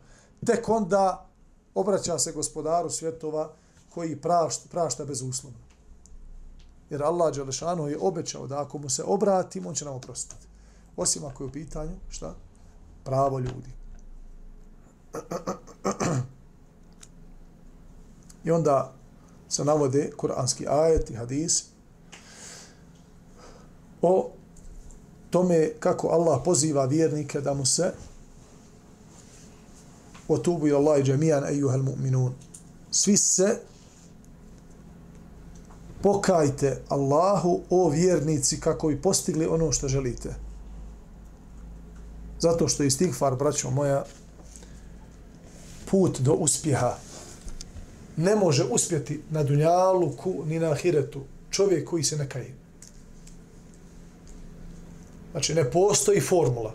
Tek 0.47 0.69
onda 0.69 1.27
obraća 1.75 2.19
se 2.19 2.33
gospodaru 2.33 2.91
svjetova 2.91 3.53
koji 3.95 4.21
prašta, 4.21 4.69
prašta 4.71 5.05
bezuslovno. 5.05 5.59
Jer 6.91 7.03
Allah 7.03 7.35
Đelešanu 7.35 7.89
je 7.89 7.99
obećao 8.01 8.47
da 8.47 8.63
ako 8.63 8.79
mu 8.79 8.91
se 8.91 9.03
obratimo, 9.05 9.69
on 9.69 9.75
će 9.75 9.85
nam 9.85 9.95
oprostiti. 9.95 10.47
Osim 10.97 11.25
ako 11.25 11.45
je 11.45 11.49
u 11.49 11.53
pitanju, 11.53 11.97
šta? 12.09 12.35
Pravo 13.05 13.39
ljudi. 13.39 13.71
I 18.45 18.51
onda 18.51 18.93
se 19.49 19.65
navode 19.65 20.11
kuranski 20.17 20.67
ajet 20.69 21.11
i 21.11 21.15
hadis 21.15 21.65
o 24.03 24.36
tome 25.31 25.71
kako 25.81 26.09
Allah 26.09 26.41
poziva 26.45 26.85
vjernike 26.85 27.41
da 27.41 27.55
mu 27.55 27.67
se 27.67 27.93
otubu 30.29 30.67
ila 30.67 30.79
Allahi 30.79 31.03
džemijan 31.03 31.45
ejuhel 31.45 31.83
mu'minun. 31.83 32.33
Svi 32.91 33.17
se 33.17 33.59
pokajte 36.03 36.83
Allahu 36.89 37.61
o 37.71 37.89
vjernici 37.89 38.61
kako 38.61 38.89
bi 38.89 39.03
postigli 39.03 39.47
ono 39.47 39.73
što 39.73 39.89
želite. 39.89 40.35
Zato 42.39 42.69
što 42.69 42.83
je 42.83 42.87
istighfar, 42.87 43.37
braćo 43.37 43.71
moja, 43.71 44.05
put 45.91 46.21
do 46.21 46.33
uspjeha. 46.33 46.97
Ne 48.17 48.37
može 48.37 48.65
uspjeti 48.65 49.23
na 49.31 49.43
dunjaluku 49.43 50.35
ni 50.47 50.59
na 50.59 50.71
ahiretu 50.71 51.21
čovjek 51.51 51.89
koji 51.89 52.05
se 52.05 52.17
ne 52.17 52.29
kaje. 52.29 52.55
Znači, 55.37 55.55
ne 55.55 55.71
postoji 55.71 56.21
formula. 56.21 56.75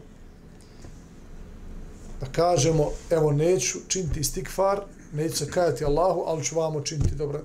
Da 2.19 2.25
kažemo, 2.25 2.91
evo, 3.09 3.31
neću 3.31 3.79
činiti 3.87 4.19
istikfar, 4.19 4.81
neću 5.13 5.37
se 5.37 5.51
kajati 5.51 5.85
Allahu, 5.85 6.23
ali 6.27 6.43
ću 6.43 6.55
vam 6.55 6.75
učiniti 6.75 7.15
dobro. 7.15 7.43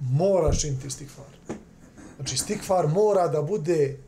Moraš 0.00 0.60
činiti 0.60 0.86
istikfar. 0.86 1.56
Znači, 2.16 2.34
istikfar 2.34 2.86
mora 2.88 3.28
da 3.28 3.42
bude 3.42 3.98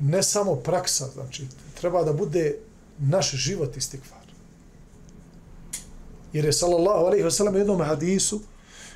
ne 0.00 0.22
samo 0.22 0.56
praksa, 0.56 1.06
znači, 1.14 1.46
treba 1.80 2.04
da 2.04 2.12
bude 2.12 2.58
naš 2.98 3.30
život 3.30 3.76
istikfar. 3.76 4.32
Jer 6.32 6.44
je 6.44 6.52
sallallahu 6.52 7.04
alaihi 7.04 7.24
wasallam 7.24 7.56
jednom 7.56 7.80
hadisu 7.80 8.40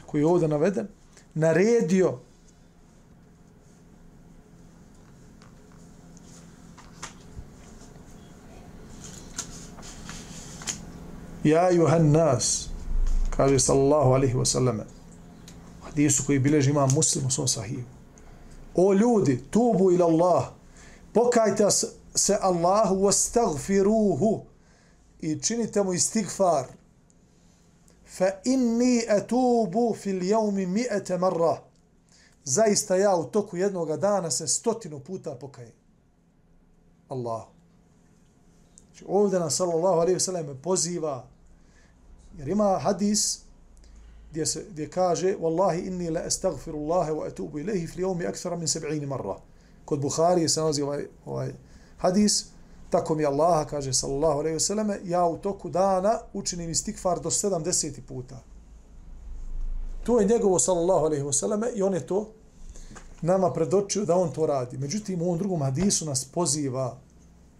koji 0.06 0.20
je 0.20 0.26
ovdje 0.26 0.48
naveden, 0.48 0.88
naredio 1.34 2.18
Ja 11.46 11.70
juhan 11.70 12.10
nas, 12.10 12.68
kaže 13.36 13.58
sallallahu 13.58 14.12
alaihi 14.12 14.34
wasallam, 14.34 14.80
hadisu 15.82 16.26
koji 16.26 16.38
bileži 16.38 16.70
imam 16.70 16.88
muslim 16.94 17.26
u 17.26 17.30
svom 17.30 17.48
sahiju. 17.48 17.84
O 18.74 18.92
ljudi, 18.92 19.42
tubu 19.50 19.92
ila 19.92 20.06
Allah, 20.06 20.44
pokajte 21.12 21.70
se 22.14 22.38
Allahu 22.40 22.94
wastagfiruhu 22.94 24.40
i 25.20 25.40
činite 25.42 25.82
mu 25.82 25.92
istighfar. 25.92 26.66
Fa 28.16 28.30
inni 28.44 29.02
atubu 29.08 29.94
fil 29.94 30.20
yawmi 30.20 30.66
mi'ete 30.66 31.18
marra. 31.18 31.62
Zaista 32.44 32.96
ja 32.96 33.16
u 33.16 33.24
toku 33.24 33.56
jednog 33.56 33.96
dana 33.96 34.30
se 34.30 34.48
stotinu 34.48 35.00
puta 35.00 35.34
pokajem. 35.34 35.72
Allah 37.08 37.46
Znači, 38.96 39.04
ovdje 39.08 39.38
nas 39.38 39.56
sallallahu 39.56 40.00
alaihi 40.00 40.18
wasallam 40.18 40.54
poziva, 40.62 41.28
jer 42.38 42.48
ima 42.48 42.78
hadis 42.78 43.38
gdje, 44.30 44.46
se, 44.46 44.64
gdje 44.70 44.90
kaže 44.90 45.36
Wallahi 45.40 45.86
inni 45.86 46.10
la 46.10 46.20
astagfiru 46.20 46.78
Allahe 46.78 47.12
wa 47.12 47.28
etubu 47.28 47.58
ilaihi 47.58 47.86
fli 47.86 48.04
omi 48.04 48.26
akthara 48.26 48.56
min 48.56 48.66
seb'ini 48.66 49.06
marra. 49.06 49.36
Kod 49.84 50.00
Buhari 50.00 50.48
se 50.48 50.60
nalazi 50.60 50.82
ovaj, 50.82 51.06
ovaj 51.26 51.52
hadis, 51.98 52.44
tako 52.90 53.14
mi 53.14 53.24
Allaha 53.24 53.64
kaže 53.64 53.92
sallallahu 53.92 54.38
alaihi 54.38 54.56
wasallam, 54.56 54.96
ja 55.04 55.26
u 55.26 55.36
toku 55.38 55.68
dana 55.68 56.18
učinim 56.32 56.70
istikfar 56.70 57.20
do 57.20 57.30
70 57.30 58.00
puta. 58.08 58.42
To 60.04 60.20
je 60.20 60.26
njegovo 60.26 60.58
sallallahu 60.58 61.04
alaihi 61.06 61.24
wasallam 61.24 61.76
i 61.76 61.82
on 61.82 61.94
je 61.94 62.06
to 62.06 62.28
nama 63.22 63.52
predočio 63.52 64.04
da 64.04 64.16
on 64.16 64.32
to 64.32 64.46
radi. 64.46 64.78
Međutim, 64.78 65.22
u 65.22 65.24
ovom 65.24 65.38
drugom 65.38 65.62
hadisu 65.62 66.06
nas 66.06 66.24
poziva 66.24 66.98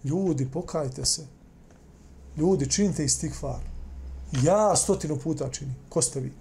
ljudi, 0.05 0.49
pokajte 0.53 1.05
se. 1.05 1.27
Ljudi, 2.37 2.71
činite 2.71 3.05
istikfar. 3.05 3.76
Ja 4.43 4.77
stotinu 4.77 5.17
puta 5.17 5.51
činim. 5.51 5.75
Ko 5.89 6.03
ste 6.03 6.21
vi? 6.21 6.33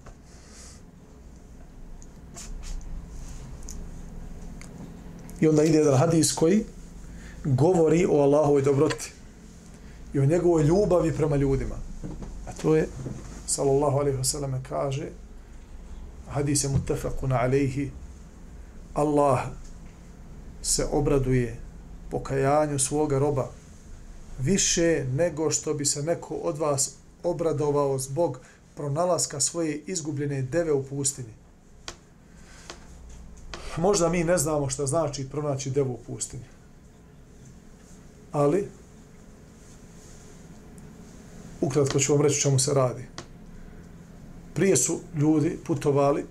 I 5.40 5.48
onda 5.48 5.64
ide 5.64 5.78
jedan 5.78 5.98
hadis 5.98 6.34
koji 6.34 6.66
govori 7.44 8.06
o 8.06 8.22
Allahovoj 8.22 8.62
dobroti 8.62 9.12
i 10.14 10.20
o 10.20 10.26
njegovoj 10.26 10.64
ljubavi 10.64 11.14
prema 11.14 11.36
ljudima. 11.36 11.76
A 12.48 12.52
to 12.62 12.76
je, 12.76 12.88
sallallahu 13.48 13.98
alaihi 13.98 14.18
wasallam, 14.18 14.60
kaže, 14.70 15.10
hadis 16.30 16.64
je 16.64 16.70
mutafakun 16.70 17.32
alaihi, 17.32 17.92
Allah 18.94 19.40
se 20.62 20.86
obraduje 20.92 21.60
pokajanju 22.12 22.80
svoga 22.80 23.20
roba 23.20 23.50
više 24.40 25.06
nego 25.14 25.52
što 25.52 25.74
bi 25.74 25.86
se 25.86 26.04
neko 26.04 26.36
od 26.36 26.58
vas 26.58 26.92
obradovao 27.26 28.00
zbog 28.00 28.40
pronalaska 28.76 29.40
svoje 29.40 29.82
izgubljene 29.88 30.42
deve 30.42 30.74
u 30.74 30.84
pustini. 30.84 31.34
Možda 33.78 34.10
mi 34.10 34.24
ne 34.24 34.38
znamo 34.38 34.70
šta 34.70 34.86
znači 34.86 35.30
pronaći 35.30 35.72
devu 35.72 35.94
u 35.94 36.00
pustini. 36.08 36.44
Ali, 38.32 38.68
ukratko 41.62 42.00
ću 42.00 42.14
vam 42.14 42.22
reći 42.22 42.42
čemu 42.42 42.60
se 42.60 42.74
radi. 42.74 43.04
Prije 44.54 44.78
su 44.78 45.00
ljudi 45.16 45.60
putovali 45.66 46.26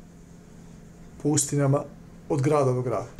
pustinjama 1.22 1.84
od 2.28 2.42
grada 2.42 2.72
do 2.72 2.82
grada. 2.82 3.10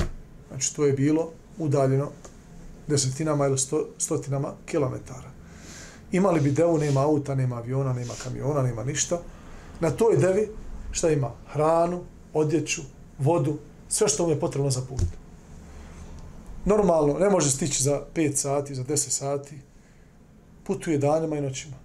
Znači, 0.49 0.77
to 0.77 0.85
je 0.85 0.93
bilo 0.93 1.33
udaljeno 1.59 2.11
desetinama 2.87 3.47
ili 3.47 3.59
sto, 3.59 3.89
stotinama 3.99 4.53
kilometara. 4.67 5.34
Imali 6.15 6.41
bi 6.41 6.51
devu, 6.51 6.79
nema 6.79 7.01
auta, 7.01 7.35
nema 7.35 7.57
aviona, 7.57 7.93
nema 7.93 8.15
kamiona, 8.23 8.63
nema 8.63 8.85
ništa. 8.85 9.21
Na 9.81 9.91
toj 9.91 10.17
devi 10.17 10.49
šta 10.93 11.11
ima? 11.11 11.31
Hranu, 11.53 12.05
odjeću, 12.33 12.83
vodu, 13.19 13.59
sve 13.89 14.09
što 14.09 14.25
mu 14.25 14.31
je 14.31 14.41
potrebno 14.41 14.71
za 14.71 14.81
put. 14.81 15.03
Normalno, 16.65 17.19
ne 17.19 17.31
može 17.31 17.51
stići 17.51 17.83
za 17.83 18.03
5 18.15 18.35
sati, 18.35 18.75
za 18.75 18.85
10 18.85 18.97
sati. 18.97 19.59
Putuje 20.65 20.99
danima 20.99 21.37
i 21.37 21.41
noćima. 21.41 21.77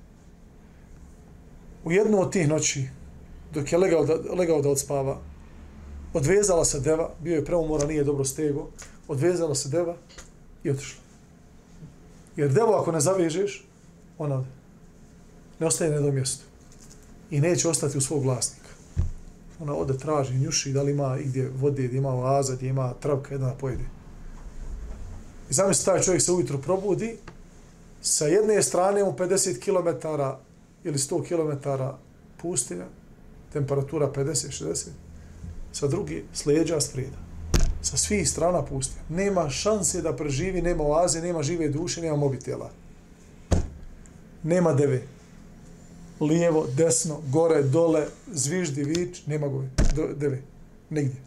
U 1.84 1.92
jednu 1.92 2.22
od 2.22 2.32
tih 2.32 2.48
noći, 2.48 2.86
dok 3.54 3.72
je 3.72 3.78
legao 3.78 4.06
da, 4.06 4.14
legao 4.38 4.62
da 4.62 4.70
odspava, 4.70 5.18
odvezala 6.14 6.66
se 6.66 6.80
deva, 6.80 7.10
bio 7.20 7.36
je 7.36 7.46
preumora, 7.46 7.88
nije 7.88 8.04
dobro 8.04 8.26
stego, 8.26 8.68
odvezala 9.08 9.56
se 9.56 9.70
deva 9.70 9.96
i 10.64 10.70
otišla. 10.70 11.02
Jer 12.36 12.54
devo 12.54 12.74
ako 12.74 12.92
ne 12.92 13.00
zavežeš, 13.00 13.69
ona 14.20 14.36
ode. 14.36 14.48
Ne 15.60 15.68
ostaje 15.68 15.90
na 15.90 15.96
jednom 15.96 16.16
mjestu. 16.16 16.44
I 17.32 17.42
neće 17.42 17.70
ostati 17.70 17.98
u 17.98 18.02
svog 18.02 18.24
vlasnika. 18.24 18.70
Ona 19.60 19.76
ode, 19.76 19.98
traži, 19.98 20.38
njuši, 20.38 20.74
da 20.74 20.82
li 20.82 20.92
ima 20.92 21.18
gdje 21.26 21.50
vode, 21.50 21.88
gdje 21.88 21.98
ima 21.98 22.16
oaza, 22.16 22.56
gdje 22.56 22.70
ima 22.70 22.94
travka, 22.94 23.34
jedna 23.34 23.54
pojede. 23.54 23.84
I 25.50 25.54
zamisli, 25.54 25.86
taj 25.86 26.02
čovjek 26.02 26.22
se 26.22 26.32
ujutro 26.32 26.58
probudi, 26.58 27.18
sa 28.02 28.26
jedne 28.26 28.64
strane 28.64 29.04
mu 29.04 29.12
50 29.12 29.60
km 29.60 30.08
ili 30.84 30.98
100 30.98 31.28
km 31.28 31.70
pustinja, 32.42 32.86
temperatura 33.54 34.12
50-60, 34.16 34.88
sa 35.72 35.88
drugi 35.88 36.26
sleđa 36.34 36.82
sprijeda. 36.82 37.18
Sa 37.82 37.98
svih 37.98 38.30
strana 38.30 38.66
pustinja. 38.66 39.02
Nema 39.10 39.50
šanse 39.50 40.02
da 40.02 40.16
preživi, 40.16 40.62
nema 40.62 40.84
oaze, 40.84 41.22
nema 41.22 41.44
žive 41.44 41.70
duše, 41.70 42.02
nema 42.02 42.18
mobitela. 42.18 42.70
Nema 44.44 44.74
deve. 44.74 45.02
Lijevo, 46.20 46.68
desno, 46.78 47.20
gore, 47.32 47.64
dole, 47.64 48.06
zviždi, 48.32 48.84
vič, 48.84 49.26
nema 49.26 49.48
gove, 49.48 49.70
deve. 50.16 50.42
Nigdje. 50.90 51.22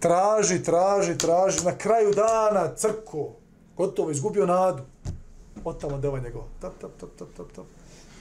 Traži, 0.00 0.62
traži, 0.62 1.18
traži. 1.18 1.64
Na 1.64 1.78
kraju 1.78 2.12
dana 2.14 2.74
crko. 2.76 3.32
Gotovo, 3.76 4.10
izgubio 4.10 4.46
nadu. 4.46 4.82
Od 5.64 5.80
tamo 5.80 5.98
deva 5.98 6.18
njegova. 6.18 6.46
Tap, 6.60 6.72
tap, 6.80 6.90
tap, 7.00 7.10
tap, 7.18 7.28
tap, 7.36 7.46
tap. 7.56 7.64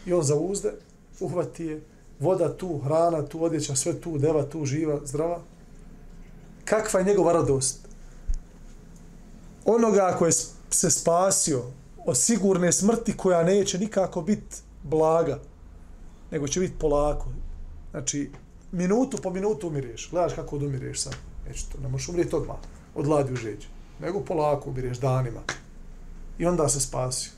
I 0.05 0.13
on 0.13 0.23
zauzde, 0.23 0.71
uhvati 1.19 1.65
je, 1.65 1.81
voda 2.19 2.57
tu, 2.57 2.77
hrana 2.77 3.25
tu, 3.25 3.43
odjeća, 3.43 3.75
sve 3.75 4.01
tu, 4.01 4.17
deva 4.17 4.43
tu, 4.43 4.65
živa, 4.65 4.99
zdrava. 5.03 5.39
Kakva 6.65 6.99
je 6.99 7.05
njegova 7.05 7.33
radost? 7.33 7.87
Onoga 9.65 10.15
ko 10.19 10.25
je 10.25 10.31
se 10.69 10.89
spasio 10.91 11.63
o 12.05 12.15
sigurne 12.15 12.71
smrti 12.71 13.17
koja 13.17 13.43
neće 13.43 13.79
nikako 13.79 14.21
biti 14.21 14.55
blaga, 14.83 15.39
nego 16.31 16.47
će 16.47 16.59
biti 16.59 16.79
polako. 16.79 17.25
Znači, 17.91 18.31
minutu 18.71 19.17
po 19.23 19.29
minutu 19.29 19.67
umireš. 19.67 20.09
Gledaš 20.11 20.33
kako 20.33 20.55
odumireš 20.55 21.01
sad. 21.01 21.15
Neće 21.47 21.65
to, 21.71 21.77
ne 21.81 21.87
možeš 21.87 22.09
umrijeti 22.09 22.35
odmah, 22.35 22.57
od 22.95 23.07
ladi 23.07 23.33
u 23.33 23.35
žeđu. 23.35 23.67
Nego 23.99 24.19
polako 24.19 24.69
umireš 24.69 24.97
danima. 24.97 25.41
I 26.37 26.45
onda 26.45 26.69
se 26.69 26.79
spasio. 26.79 27.31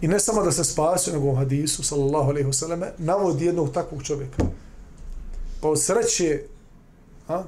I 0.00 0.08
ne 0.08 0.20
samo 0.20 0.42
da 0.42 0.52
se 0.52 0.64
spasio, 0.64 1.12
nego 1.12 1.26
u 1.26 1.34
hadisu, 1.34 1.82
sallallahu 1.82 2.30
alaihi 2.30 2.48
wasallam, 2.48 2.90
navodi 2.98 3.44
jednog 3.44 3.72
takvog 3.72 4.02
čovjeka. 4.02 4.44
Pa 5.60 5.68
od 5.68 5.82
sreće, 5.82 6.42
a, 7.28 7.42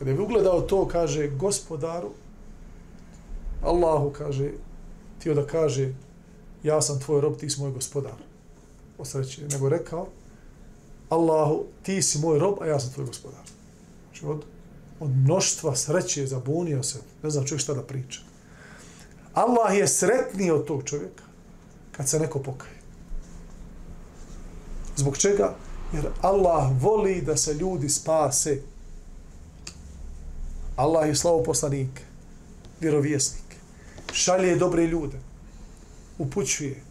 kada 0.00 0.10
je 0.10 0.20
ugledao 0.20 0.60
to, 0.60 0.88
kaže, 0.88 1.28
gospodaru, 1.28 2.10
Allahu 3.62 4.10
kaže, 4.10 4.50
tio 5.18 5.34
da 5.34 5.46
kaže, 5.46 5.92
ja 6.62 6.82
sam 6.82 7.00
tvoj 7.00 7.20
rob, 7.20 7.36
ti 7.36 7.50
si 7.50 7.60
moj 7.60 7.70
gospodar. 7.70 8.16
Osreće, 8.98 9.42
nego 9.48 9.68
rekao, 9.68 10.06
Allahu, 11.08 11.64
ti 11.82 12.02
si 12.02 12.18
moj 12.18 12.38
rob, 12.38 12.62
a 12.62 12.66
ja 12.66 12.80
sam 12.80 12.92
tvoj 12.92 13.06
gospodar. 13.06 13.44
Znači, 14.04 14.26
od, 14.26 14.44
od 15.00 15.10
mnoštva 15.10 15.76
sreće 15.76 16.26
zabunio 16.26 16.82
se, 16.82 16.98
ne 17.22 17.30
znam 17.30 17.46
čovjek 17.46 17.62
šta 17.62 17.74
da 17.74 17.82
priča. 17.82 18.20
Allah 19.34 19.76
je 19.76 19.88
sretniji 19.88 20.50
od 20.50 20.64
tog 20.64 20.82
čovjeka 20.84 21.24
kad 21.92 22.08
se 22.08 22.20
neko 22.20 22.38
pokaje. 22.38 22.80
Zbog 24.96 25.18
čega? 25.18 25.54
Jer 25.92 26.08
Allah 26.22 26.72
voli 26.80 27.20
da 27.20 27.36
se 27.36 27.54
ljudi 27.54 27.88
spase. 27.88 28.62
Allah 30.80 31.08
je 31.08 31.14
slavo 31.14 31.42
poslanik, 31.42 32.00
vjerovjesnik. 32.80 33.56
Šalje 34.12 34.56
dobre 34.56 34.86
ljude. 34.86 35.18
Upućuje. 36.18 36.82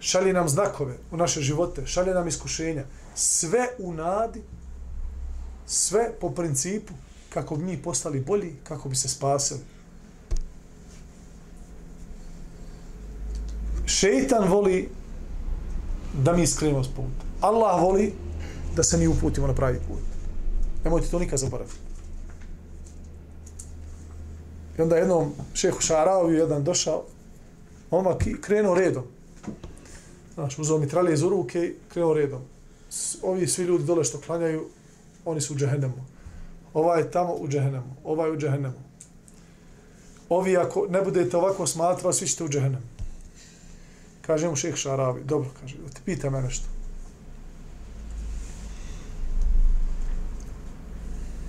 Šalje 0.00 0.32
nam 0.32 0.48
znakove 0.48 0.96
u 1.10 1.16
naše 1.16 1.40
živote. 1.40 1.86
Šalje 1.86 2.14
nam 2.14 2.28
iskušenja. 2.28 2.84
Sve 3.14 3.66
u 3.78 3.92
nadi. 3.92 4.42
Sve 5.66 6.12
po 6.20 6.30
principu 6.30 6.94
kako 7.28 7.56
bi 7.56 7.64
mi 7.64 7.82
postali 7.82 8.20
bolji, 8.20 8.54
kako 8.64 8.88
bi 8.88 8.96
se 8.96 9.08
spasili. 9.08 9.60
Šeitan 13.86 14.48
voli 14.48 14.88
da 16.24 16.32
mi 16.32 16.46
skrenemo 16.46 16.84
s 16.84 16.88
puta. 16.88 17.24
Allah 17.40 17.82
voli 17.82 18.14
da 18.76 18.82
se 18.82 18.96
mi 18.96 19.08
uputimo 19.08 19.46
na 19.46 19.54
pravi 19.54 19.78
put. 19.88 20.00
Nemojte 20.84 21.08
to 21.08 21.18
nikad 21.18 21.38
zaboraviti. 21.38 21.87
I 24.78 24.82
onda 24.82 24.96
jednom 24.96 25.32
šehu 25.54 25.80
Šaraviju 25.80 26.38
jedan 26.38 26.64
došao, 26.64 27.04
momak 27.90 28.26
i 28.26 28.40
krenuo 28.40 28.74
redom. 28.74 29.04
Znači, 30.34 30.60
uzao 30.60 30.78
mitralje 30.78 31.14
iz 31.14 31.22
ruke 31.22 31.64
i 31.64 31.74
krenuo 31.88 32.14
redom. 32.14 32.42
Ovi 33.22 33.46
svi 33.46 33.64
ljudi 33.64 33.84
dole 33.84 34.04
što 34.04 34.20
klanjaju, 34.20 34.68
oni 35.24 35.40
su 35.40 35.54
u 35.54 35.56
džehennemu. 35.56 36.04
Ovaj 36.74 37.00
je 37.00 37.10
tamo 37.10 37.34
u 37.34 37.48
džehennemu. 37.48 37.96
Ovaj 38.04 38.30
u 38.30 38.36
džehennemu. 38.36 38.78
Ovi 40.28 40.56
ako 40.56 40.86
ne 40.90 41.02
budete 41.02 41.36
ovako 41.36 41.66
smatrali, 41.66 42.14
svi 42.14 42.26
ćete 42.26 42.44
u 42.44 42.48
džehennemu. 42.48 42.86
Kaže 44.26 44.48
mu 44.48 44.56
šeh 44.56 44.74
Šaravi, 44.76 45.24
dobro, 45.24 45.50
kaže, 45.60 45.74
ti 45.94 46.00
pita 46.04 46.30
me 46.30 46.42
nešto. 46.42 46.66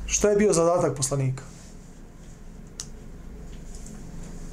Šta 0.06 0.30
je 0.30 0.36
bio 0.36 0.54
zadatak 0.54 0.98
poslanika? 0.98 1.44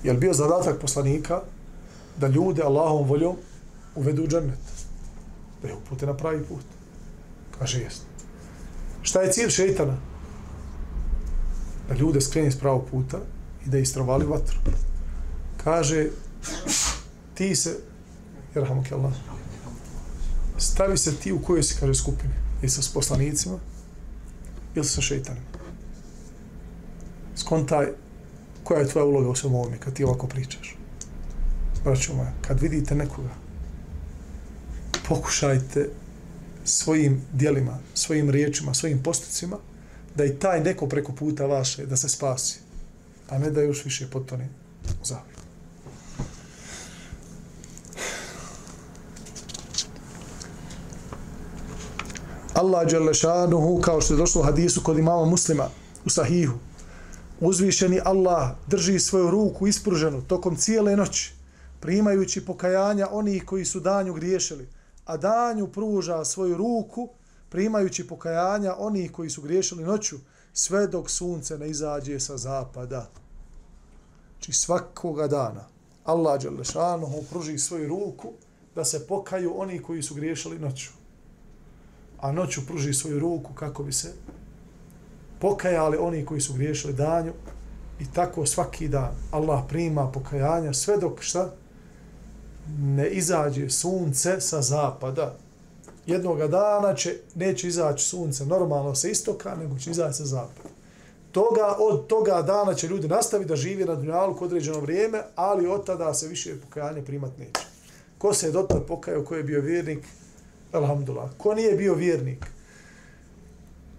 Je 0.06 0.14
bio 0.14 0.32
zadatak 0.32 0.80
poslanika 0.80 1.42
da 2.16 2.28
ljude 2.28 2.62
Allahom 2.62 3.08
voljom 3.08 3.36
uvedu 3.94 4.24
u 4.24 4.26
džennet? 4.26 4.58
Da 5.62 5.68
je 5.68 5.74
upute 5.74 6.06
na 6.06 6.14
pravi 6.14 6.44
put. 6.44 6.64
Kaže, 7.58 7.80
jest. 7.80 8.02
Šta 9.02 9.20
je 9.20 9.32
cilj 9.32 9.50
šeitana? 9.50 9.96
Da 11.88 11.94
ljude 11.94 12.20
skreni 12.20 12.50
s 12.50 12.58
pravog 12.58 12.84
puta 12.90 13.18
i 13.66 13.68
da 13.68 13.78
istrovali 13.78 14.26
vatru. 14.26 14.58
Kaže, 15.64 16.06
ti 17.34 17.56
se, 17.56 17.76
jerhamu 18.54 18.84
Allah, 18.92 19.12
stavi 20.58 20.96
se 20.96 21.16
ti 21.16 21.32
u 21.32 21.42
kojoj 21.42 21.62
si, 21.62 21.76
kaže, 21.80 21.94
skupini. 21.94 22.34
Ili 22.62 22.70
sa 22.70 22.90
poslanicima, 22.94 23.58
ili 24.74 24.84
sa 24.84 25.00
šeitanima. 25.00 25.46
Skontaj 27.36 28.05
koja 28.66 28.80
je 28.80 28.88
tvoja 28.88 29.04
uloga 29.04 29.28
u 29.28 29.34
svemu 29.34 29.60
ovome 29.60 29.78
kad 29.78 29.94
ti 29.94 30.04
ovako 30.04 30.26
pričaš. 30.26 30.76
Braćo 31.84 32.14
moja, 32.14 32.32
kad 32.46 32.60
vidite 32.60 32.94
nekoga, 32.94 33.34
pokušajte 35.08 35.90
svojim 36.64 37.22
dijelima, 37.32 37.78
svojim 37.94 38.30
riječima, 38.30 38.74
svojim 38.74 39.02
postupcima, 39.02 39.56
da 40.14 40.24
i 40.24 40.38
taj 40.38 40.60
neko 40.60 40.86
preko 40.86 41.12
puta 41.12 41.46
vaše, 41.46 41.86
da 41.86 41.96
se 41.96 42.08
spasi, 42.08 42.58
a 43.28 43.38
ne 43.38 43.50
da 43.50 43.62
još 43.62 43.84
više 43.84 44.10
potone 44.10 44.48
u 45.02 45.04
zavlju. 45.04 45.36
Allah 52.54 52.90
Đalešanuhu, 52.90 53.80
kao 53.80 54.00
što 54.00 54.14
je 54.14 54.18
došlo 54.18 54.40
u 54.40 54.44
hadisu 54.44 54.82
kod 54.82 54.98
imama 54.98 55.24
muslima, 55.24 55.68
u 56.04 56.10
sahihu, 56.10 56.58
uzvišeni 57.40 58.00
Allah 58.04 58.50
drži 58.66 58.98
svoju 58.98 59.30
ruku 59.30 59.66
ispruženu 59.66 60.22
tokom 60.22 60.56
cijele 60.56 60.96
noći, 60.96 61.34
primajući 61.80 62.46
pokajanja 62.46 63.08
onih 63.10 63.44
koji 63.44 63.64
su 63.64 63.80
danju 63.80 64.14
griješili, 64.14 64.68
a 65.04 65.16
danju 65.16 65.66
pruža 65.66 66.24
svoju 66.24 66.56
ruku, 66.56 67.08
primajući 67.48 68.08
pokajanja 68.08 68.74
onih 68.78 69.12
koji 69.12 69.30
su 69.30 69.42
griješili 69.42 69.84
noću, 69.84 70.16
sve 70.52 70.86
dok 70.86 71.10
sunce 71.10 71.58
ne 71.58 71.70
izađe 71.70 72.20
sa 72.20 72.36
zapada. 72.36 73.10
Či 74.40 74.52
svakoga 74.52 75.26
dana 75.26 75.64
Allah 76.04 76.42
Đalešanuhu 76.42 77.22
pruži 77.30 77.58
svoju 77.58 77.88
ruku 77.88 78.32
da 78.74 78.84
se 78.84 79.06
pokaju 79.06 79.60
oni 79.60 79.82
koji 79.82 80.02
su 80.02 80.14
griješili 80.14 80.58
noću. 80.58 80.90
A 82.20 82.32
noću 82.32 82.66
pruži 82.66 82.94
svoju 82.94 83.18
ruku 83.18 83.54
kako 83.54 83.82
bi 83.82 83.92
se 83.92 84.12
pokajali 85.38 85.96
oni 85.96 86.24
koji 86.24 86.40
su 86.40 86.54
griješili 86.54 86.92
danju 86.92 87.32
i 88.00 88.04
tako 88.14 88.46
svaki 88.46 88.88
dan 88.88 89.10
Allah 89.30 89.64
prima 89.68 90.12
pokajanja 90.12 90.72
sve 90.72 90.96
dok 90.96 91.22
šta 91.22 91.50
ne 92.78 93.10
izađe 93.10 93.70
sunce 93.70 94.40
sa 94.40 94.62
zapada. 94.62 95.34
Jednog 96.06 96.48
dana 96.48 96.94
će, 96.94 97.16
neće 97.34 97.68
izaći 97.68 98.04
sunce 98.04 98.46
normalno 98.46 98.94
sa 98.94 99.08
istoka, 99.08 99.54
nego 99.54 99.78
će 99.78 99.90
izaći 99.90 100.16
sa 100.16 100.24
zapada. 100.24 100.68
Toga, 101.32 101.76
od 101.78 102.06
toga 102.06 102.42
dana 102.42 102.74
će 102.74 102.88
ljudi 102.88 103.08
nastaviti 103.08 103.48
da 103.48 103.56
živi 103.56 103.84
na 103.84 103.94
dunjalu 103.94 104.36
određeno 104.40 104.80
vrijeme, 104.80 105.22
ali 105.34 105.66
od 105.66 105.86
tada 105.86 106.14
se 106.14 106.28
više 106.28 106.60
pokajanje 106.60 107.02
primat 107.02 107.30
neće. 107.38 107.66
Ko 108.18 108.34
se 108.34 108.46
je 108.46 108.52
dotad 108.52 108.86
pokajao, 108.86 109.24
ko 109.24 109.34
je 109.34 109.42
bio 109.42 109.60
vjernik, 109.60 110.04
alhamdulillah. 110.72 111.30
Ko 111.38 111.54
nije 111.54 111.76
bio 111.76 111.94
vjernik, 111.94 112.46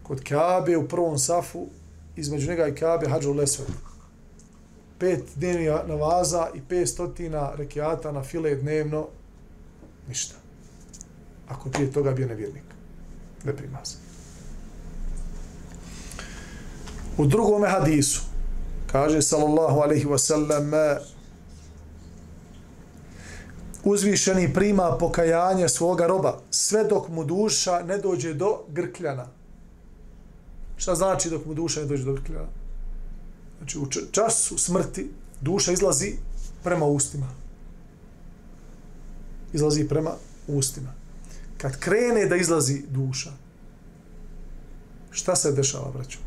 kod 0.08 0.24
Kabe 0.24 0.78
u 0.78 0.88
prvom 0.88 1.18
safu, 1.18 1.68
između 2.16 2.50
njega 2.50 2.68
i 2.68 2.76
Kabe, 2.76 3.10
hađu 3.10 3.34
lesved. 3.34 3.68
Pet 5.00 5.24
dnevni 5.36 5.66
navaza 5.66 6.48
i 6.56 6.62
pet 6.70 6.90
stotina 6.90 7.52
rekiata 7.56 8.12
na 8.12 8.24
file 8.24 8.56
dnevno, 8.56 9.08
ništa. 10.08 10.36
Ako 11.48 11.70
prije 11.70 11.92
toga 11.92 12.12
bio 12.12 12.28
nevjernik. 12.28 12.64
Ne 13.44 13.56
prima 13.56 13.86
se. 13.86 13.98
U 17.18 17.26
drugom 17.26 17.64
hadisu, 17.64 18.22
kaže 18.92 19.22
sallallahu 19.22 19.80
alaihi 19.80 20.06
wasallam, 20.06 20.98
uzvišeni 23.84 24.54
prima 24.54 24.98
pokajanje 25.00 25.70
svoga 25.70 26.08
roba, 26.08 26.40
sve 26.50 26.84
dok 26.84 27.10
mu 27.10 27.24
duša 27.24 27.84
ne 27.84 27.98
dođe 27.98 28.34
do 28.34 28.60
grkljana. 28.68 29.37
Šta 30.78 30.96
znači 30.96 31.30
dok 31.30 31.46
mu 31.46 31.54
duša 31.54 31.80
ne 31.80 31.86
dođe 31.86 32.04
do 32.04 32.14
grkljana? 32.14 32.48
Znači, 33.58 33.80
u 33.80 33.88
času 34.12 34.58
smrti 34.58 35.10
duša 35.42 35.72
izlazi 35.72 36.14
prema 36.64 36.86
ustima. 36.86 37.28
Izlazi 39.54 39.88
prema 39.88 40.12
ustima. 40.48 40.94
Kad 41.58 41.80
krene 41.80 42.26
da 42.26 42.36
izlazi 42.36 42.84
duša, 42.90 43.32
šta 45.12 45.36
se 45.36 45.52
dešava, 45.52 45.92
braćo? 45.92 46.20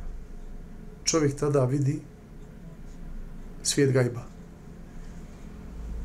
Čovjek 1.04 1.36
tada 1.36 1.64
vidi 1.64 2.00
svijet 3.62 3.92
gajba. 3.92 4.22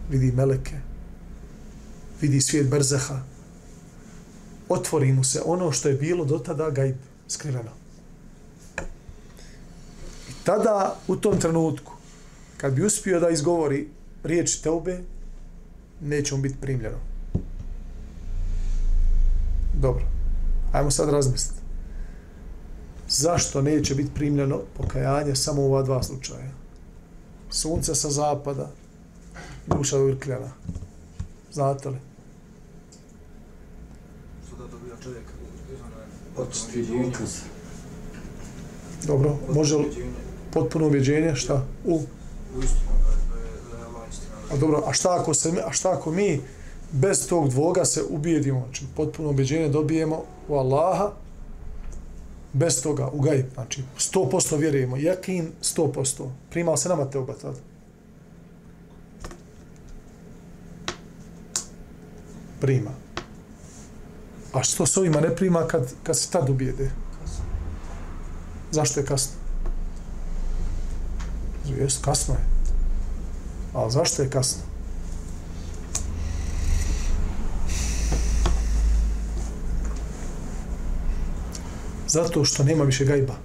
Vidi 0.09 0.31
meleke. 0.31 0.75
Vidi 2.21 2.41
svijet 2.41 2.69
brzeha. 2.69 3.19
Otvori 4.69 5.13
mu 5.13 5.23
se 5.23 5.41
ono 5.45 5.71
što 5.71 5.89
je 5.89 5.95
bilo 5.95 6.25
do 6.25 6.39
tada 6.39 6.69
gajb 6.69 6.95
skriveno 7.27 7.84
tada 10.45 10.95
u 11.07 11.15
tom 11.15 11.39
trenutku 11.39 11.91
kad 12.57 12.73
bi 12.73 12.85
uspio 12.85 13.19
da 13.19 13.29
izgovori 13.29 13.87
riječ 14.23 14.55
teube 14.55 14.99
neće 16.01 16.35
on 16.35 16.41
biti 16.41 16.55
primljeno. 16.61 16.97
Dobro 19.73 20.05
ajmo 20.75 20.91
sad 20.91 21.09
razmisliti. 21.09 21.61
Zašto 23.09 23.61
neće 23.61 23.95
biti 23.95 24.13
primljeno 24.13 24.61
pokajanje 24.77 25.35
samo 25.35 25.61
u 25.61 25.65
ova 25.65 25.83
dva 25.83 26.03
slučaja? 26.03 26.51
Sunce 27.49 27.95
sa 27.95 28.09
zapada 28.09 28.71
duša 29.67 29.99
urkljena 29.99 30.51
znate 31.51 31.89
li? 31.89 31.97
Dobro, 39.07 39.37
može 39.53 39.75
li, 39.75 39.85
potpuno 40.55 40.87
ubjeđenje, 40.87 41.35
šta? 41.35 41.63
U? 41.85 42.01
A 44.51 44.57
dobro, 44.57 44.83
a 44.87 44.93
šta 44.93 45.17
ako, 45.19 45.33
se, 45.33 45.51
a 45.65 45.71
šta 45.71 45.91
ako 45.91 46.11
mi 46.11 46.41
bez 46.91 47.27
tog 47.27 47.49
dvoga 47.49 47.85
se 47.85 48.03
ubijedimo, 48.09 48.59
znači 48.65 48.85
potpuno 48.95 49.29
ubjeđenje 49.29 49.69
dobijemo 49.69 50.23
u 50.47 50.55
Allaha, 50.55 51.11
bez 52.53 52.81
toga, 52.81 53.09
u 53.13 53.21
gajb, 53.21 53.45
znači 53.53 53.83
100% 53.97 54.57
vjerujemo, 54.57 54.97
jakin 54.97 55.51
100%, 55.61 56.29
primao 56.49 56.77
se 56.77 56.89
nama 56.89 57.05
te 57.05 57.19
oba 57.19 57.33
tada. 57.33 57.59
Prima. 62.61 62.91
A 64.53 64.63
što 64.63 64.85
s 64.85 64.97
ovima 64.97 65.21
ne 65.21 65.35
prima 65.35 65.67
kad, 65.67 65.93
kad 66.03 66.19
se 66.19 66.31
tad 66.31 66.49
ubijede? 66.49 66.91
Zašto 68.71 68.99
je 68.99 69.05
kasno? 69.05 69.44
Jest, 71.69 72.03
kasno 72.05 72.33
je. 72.33 72.39
Ali 73.73 73.91
zašto 73.91 74.21
je 74.21 74.29
kasno? 74.29 74.61
Zato 82.07 82.45
što 82.45 82.63
nema 82.63 82.83
više 82.83 83.05
gajba. 83.05 83.35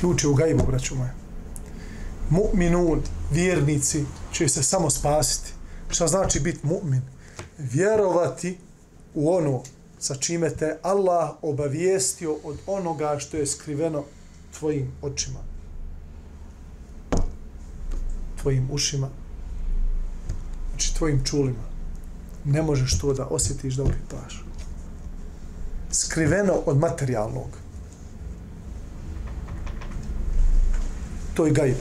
Ključ 0.00 0.24
je 0.24 0.28
u 0.28 0.34
gajbu, 0.34 0.64
braću 0.66 0.94
moje. 0.94 1.14
Mu'minun, 2.30 3.00
vjernici, 3.30 4.04
će 4.32 4.48
se 4.48 4.62
samo 4.62 4.90
spasiti. 4.90 5.52
Šta 5.88 6.06
znači 6.06 6.40
biti 6.40 6.66
mu'min? 6.66 7.00
Vjerovati 7.58 8.58
u 9.14 9.34
ono 9.34 9.62
sa 9.98 10.14
čime 10.14 10.50
te 10.50 10.78
Allah 10.82 11.30
obavijestio 11.42 12.36
od 12.44 12.58
onoga 12.66 13.18
što 13.18 13.36
je 13.36 13.46
skriveno 13.46 14.04
tvojim 14.58 14.92
očima 15.02 15.51
tvojim 18.42 18.68
ušima, 18.72 19.08
znači 20.70 20.94
tvojim 20.94 21.24
čulima. 21.24 21.64
Ne 22.44 22.62
možeš 22.62 22.98
to 22.98 23.12
da 23.14 23.26
osjetiš 23.26 23.74
da 23.74 23.82
opipaš. 23.82 24.44
Skriveno 25.90 26.52
od 26.66 26.78
materijalnog. 26.78 27.48
To 31.34 31.46
je 31.46 31.52
gajb. 31.52 31.76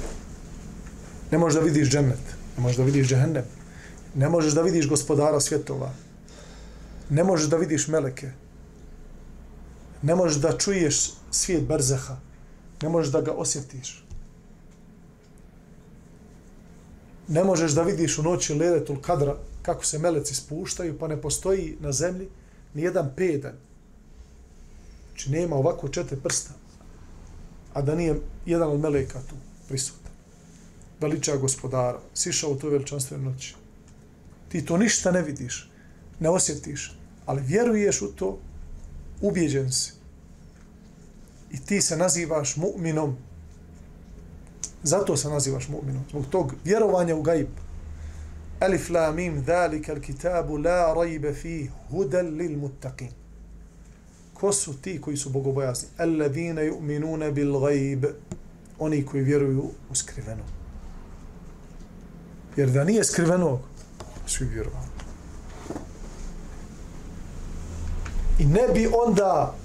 Ne 1.31 1.37
možeš 1.37 1.59
da 1.59 1.65
vidiš 1.65 1.89
džennet. 1.89 2.35
Ne 2.57 2.63
možeš 2.63 2.77
da 2.77 2.83
vidiš 2.83 3.07
džehennem. 3.07 3.43
Ne 4.15 4.29
možeš 4.29 4.53
da 4.53 4.61
vidiš 4.61 4.89
gospodara 4.89 5.39
svjetova. 5.39 5.91
Ne 7.09 7.23
možeš 7.23 7.49
da 7.49 7.57
vidiš 7.57 7.87
meleke. 7.87 8.31
Ne 10.01 10.15
možeš 10.15 10.41
da 10.41 10.57
čuješ 10.57 11.13
svijet 11.31 11.67
berzeha, 11.67 12.17
Ne 12.81 12.89
možeš 12.89 13.11
da 13.11 13.21
ga 13.21 13.31
osjetiš. 13.31 14.03
Ne 17.31 17.43
možeš 17.43 17.71
da 17.71 17.83
vidiš 17.83 18.17
u 18.17 18.23
noći 18.23 18.53
Leletul 18.53 18.97
kadra 19.01 19.37
kako 19.61 19.85
se 19.85 19.99
meleci 19.99 20.35
spuštaju, 20.35 20.97
pa 20.99 21.07
ne 21.07 21.21
postoji 21.21 21.77
na 21.79 21.91
zemlji 21.91 22.27
ni 22.73 22.81
jedan 22.81 23.13
pedan. 23.15 23.55
Znači 25.07 25.31
nema 25.31 25.55
ovako 25.55 25.89
četiri 25.89 26.19
prsta, 26.23 26.53
a 27.73 27.81
da 27.81 27.95
nije 27.95 28.19
jedan 28.45 28.71
od 28.71 28.79
meleka 28.79 29.19
tu 29.29 29.35
prisutan. 29.67 30.11
Veliča 30.99 31.37
gospodara, 31.37 31.99
sišao 32.13 32.51
u 32.51 32.55
toj 32.55 32.69
veličanstvenoj 32.69 33.31
noći. 33.31 33.55
Ti 34.49 34.65
to 34.65 34.77
ništa 34.77 35.11
ne 35.11 35.21
vidiš, 35.21 35.69
ne 36.19 36.29
osjetiš, 36.29 36.97
ali 37.25 37.41
vjeruješ 37.41 38.01
u 38.01 38.07
to, 38.07 38.39
ubijeđen 39.21 39.71
si. 39.71 39.93
I 41.51 41.65
ti 41.65 41.81
se 41.81 41.97
nazivaš 41.97 42.55
mu'minom. 42.55 43.13
Zato 44.83 45.17
se 45.17 45.29
nazivaš 45.29 45.67
mu'minom. 45.67 46.03
Zbog 46.09 46.25
tog 46.31 46.53
vjerovanja 46.63 47.15
u 47.15 47.21
gaib. 47.21 47.47
Alif 48.59 48.89
la 48.89 49.11
mim 49.11 49.41
dhalika 49.41 49.99
kitabu 49.99 50.57
la 50.57 50.93
rajbe 50.93 51.33
fi 51.33 51.69
hudal 51.89 52.25
lil 52.25 52.57
muttaqin. 52.57 53.09
Ko 54.33 54.53
su 54.53 54.81
ti 54.81 55.01
koji 55.01 55.17
su 55.17 55.29
bogobojazni? 55.29 55.87
Alladine 55.97 56.65
ju'minune 56.65 57.31
bil 57.31 57.59
ghaib. 57.59 58.05
Oni 58.79 59.05
koji 59.05 59.23
vjeruju 59.23 59.71
u 59.89 59.95
skriveno. 59.95 60.43
Jer 62.55 62.69
da 62.69 62.83
nije 62.83 63.03
skriveno, 63.03 63.59
svi 64.25 64.45
vjerovali. 64.45 64.87
I 68.39 68.45
ne 68.45 68.67
bi 68.73 68.89
onda 69.05 69.55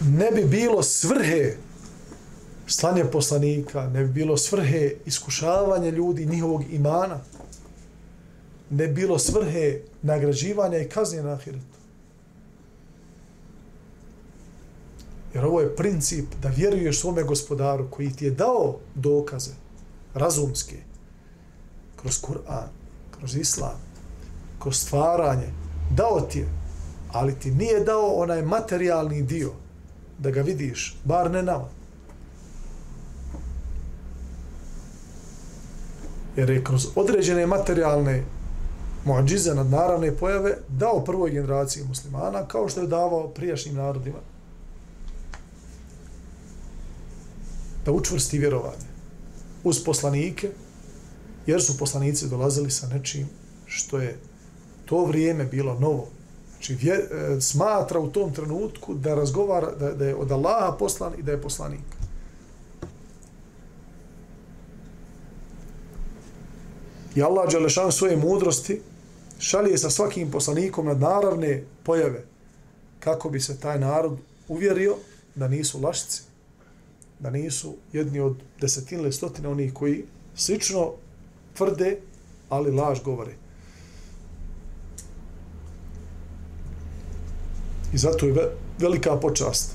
ne 0.00 0.30
bi 0.30 0.44
bilo 0.44 0.82
svrhe 0.82 1.56
slanje 2.68 3.04
poslanika, 3.04 3.88
ne 3.88 4.04
bi 4.04 4.12
bilo 4.12 4.36
svrhe 4.36 4.92
iskušavanja 5.06 5.90
ljudi 5.90 6.26
njihovog 6.26 6.64
imana, 6.70 7.20
ne 8.70 8.86
bi 8.86 8.94
bilo 8.94 9.18
svrhe 9.18 9.80
nagrađivanja 10.02 10.78
i 10.78 10.88
kaznje 10.88 11.22
na 11.22 11.32
ahiretu. 11.32 11.78
Jer 15.34 15.44
ovo 15.44 15.60
je 15.60 15.76
princip 15.76 16.24
da 16.42 16.48
vjeruješ 16.48 17.00
svome 17.00 17.22
gospodaru 17.22 17.90
koji 17.90 18.12
ti 18.12 18.24
je 18.24 18.30
dao 18.30 18.76
dokaze 18.94 19.52
razumske 20.14 20.76
kroz 21.96 22.20
Kur'an, 22.22 22.68
kroz 23.18 23.36
Islam, 23.36 23.80
kroz 24.58 24.76
stvaranje, 24.76 25.52
dao 25.90 26.20
ti 26.20 26.38
je, 26.38 26.48
ali 27.12 27.34
ti 27.34 27.50
nije 27.50 27.80
dao 27.80 28.14
onaj 28.14 28.42
materijalni 28.42 29.22
dio 29.22 29.52
da 30.18 30.30
ga 30.30 30.42
vidiš, 30.42 30.96
bar 31.04 31.30
ne 31.30 31.42
nama. 31.42 31.77
Jer 36.38 36.50
je 36.50 36.64
kroz 36.64 36.86
određene 36.94 37.46
materijalne 37.46 38.24
muadžize 39.04 39.54
nad 39.54 39.70
naravne 39.70 40.16
pojave 40.16 40.56
dao 40.68 41.04
prvoj 41.04 41.30
generaciji 41.30 41.84
muslimana 41.84 42.48
kao 42.48 42.68
što 42.68 42.80
je 42.80 42.86
davao 42.86 43.28
prijašnjim 43.28 43.74
narodima 43.74 44.18
da 47.84 47.92
učvrsti 47.92 48.38
vjerovanje 48.38 48.86
uz 49.64 49.84
poslanike 49.84 50.50
jer 51.46 51.62
su 51.62 51.78
poslanici 51.78 52.28
dolazili 52.28 52.70
sa 52.70 52.88
nečim 52.88 53.28
što 53.66 53.98
je 53.98 54.18
to 54.84 55.04
vrijeme 55.04 55.44
bilo 55.44 55.74
novo. 55.74 56.06
Znači, 56.52 56.74
vje, 56.74 56.94
e, 56.94 57.40
smatra 57.40 58.00
u 58.00 58.10
tom 58.10 58.32
trenutku 58.32 58.94
da 58.94 59.14
razgovara, 59.14 59.74
da, 59.74 59.92
da 59.94 60.06
je 60.06 60.14
od 60.14 60.32
Allaha 60.32 60.76
poslan 60.78 61.12
i 61.18 61.22
da 61.22 61.32
je 61.32 61.42
poslanik. 61.42 61.97
I 67.14 67.22
Allah 67.22 67.50
Đelešan 67.50 67.92
svoje 67.92 68.16
mudrosti 68.16 68.80
šalje 69.38 69.78
sa 69.78 69.90
svakim 69.90 70.30
poslanikom 70.30 70.86
na 70.86 70.94
naravne 70.94 71.64
pojave 71.82 72.24
kako 73.00 73.30
bi 73.30 73.40
se 73.40 73.60
taj 73.60 73.78
narod 73.80 74.18
uvjerio 74.48 74.96
da 75.34 75.48
nisu 75.48 75.80
lašci, 75.80 76.22
da 77.18 77.30
nisu 77.30 77.74
jedni 77.92 78.20
od 78.20 78.36
desetine 78.60 79.02
ili 79.02 79.12
stotine 79.12 79.48
onih 79.48 79.72
koji 79.72 80.04
slično 80.34 80.92
tvrde, 81.54 81.98
ali 82.48 82.70
laž 82.70 82.98
govore. 83.04 83.32
I 87.92 87.98
zato 87.98 88.26
je 88.26 88.56
velika 88.78 89.16
počast 89.16 89.72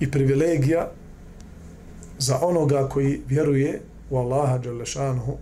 i 0.00 0.10
privilegija 0.10 0.90
za 2.18 2.38
onoga 2.42 2.88
koji 2.88 3.20
vjeruje 3.26 3.82
u 4.10 4.18
Allaha 4.18 4.58
Đalešanuhu 4.58 5.36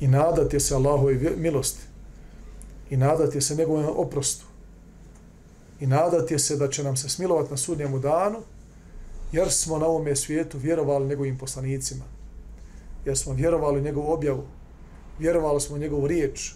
i 0.00 0.08
nadati 0.08 0.60
se 0.60 0.74
Allahove 0.74 1.36
milosti 1.36 1.82
i 2.90 2.96
nadati 2.96 3.40
se 3.40 3.54
njegovom 3.54 3.94
oprostu 3.96 4.44
i 5.80 5.86
nadati 5.86 6.38
se 6.38 6.56
da 6.56 6.68
će 6.68 6.82
nam 6.82 6.96
se 6.96 7.08
smilovati 7.08 7.50
na 7.50 7.56
sudnjemu 7.56 7.98
danu 7.98 8.38
jer 9.32 9.50
smo 9.50 9.78
na 9.78 9.86
ovome 9.86 10.16
svijetu 10.16 10.58
vjerovali 10.58 11.08
njegovim 11.08 11.38
poslanicima 11.38 12.04
jer 13.04 13.18
smo 13.18 13.34
vjerovali 13.34 13.82
njegovu 13.82 14.12
objavu 14.12 14.44
vjerovali 15.18 15.60
smo 15.60 15.78
njegovu 15.78 16.06
riječ 16.06 16.54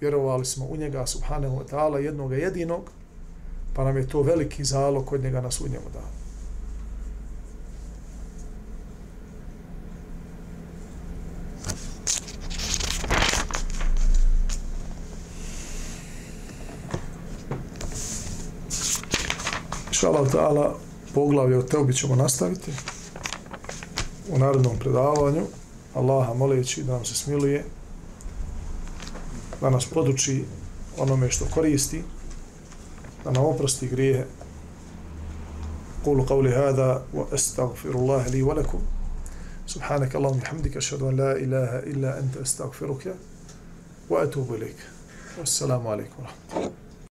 vjerovali 0.00 0.44
smo 0.44 0.66
u 0.66 0.76
njega 0.76 1.06
subhanahu 1.06 1.58
wa 1.58 1.64
ta'ala 1.70 1.96
jednog 1.96 2.32
jedinog, 2.32 2.90
pa 3.74 3.84
nam 3.84 3.96
je 3.96 4.08
to 4.08 4.22
veliki 4.22 4.64
zalog 4.64 5.06
kod 5.06 5.22
njega 5.22 5.40
na 5.40 5.50
sudnjemu 5.50 5.86
danu. 5.92 6.19
inšalav 20.00 20.30
ta'ala, 20.32 20.74
poglavlje 21.14 21.58
o 21.58 21.62
teubi 21.62 21.94
ćemo 21.94 22.16
nastaviti 22.16 22.72
u 24.32 24.38
narodnom 24.38 24.78
predavanju. 24.78 25.42
Allaha 25.94 26.34
moleći 26.34 26.82
da 26.82 26.92
nam 26.92 27.04
se 27.04 27.14
smiluje, 27.14 27.64
da 29.60 29.70
nas 29.70 29.86
poduči 29.86 30.44
onome 30.98 31.30
što 31.30 31.44
koristi, 31.54 32.02
da 33.24 33.30
nam 33.30 33.44
oprosti 33.44 33.88
grijehe. 33.88 34.24
Kulu 36.04 36.24
qavli 36.24 36.54
hada, 36.54 37.02
wa 37.14 37.24
astagfirullahi 37.32 38.30
li 38.30 38.42
wa 38.42 38.56
lakum. 38.56 38.80
Subhanaka 39.66 40.18
Allahum 40.18 40.40
bihamdika, 40.40 40.80
šadu 40.80 41.08
an 41.08 41.20
la 41.20 41.38
ilaha 41.38 41.82
illa 41.86 42.08
anta 42.08 42.40
astagfiruke, 42.42 43.10
wa 44.10 44.22
atubu 44.22 44.54
ilike. 44.56 44.82
Wassalamu 45.40 45.88
alaikum 45.88 46.24
wa 46.24 46.30
rahmatullahi. 46.30 46.89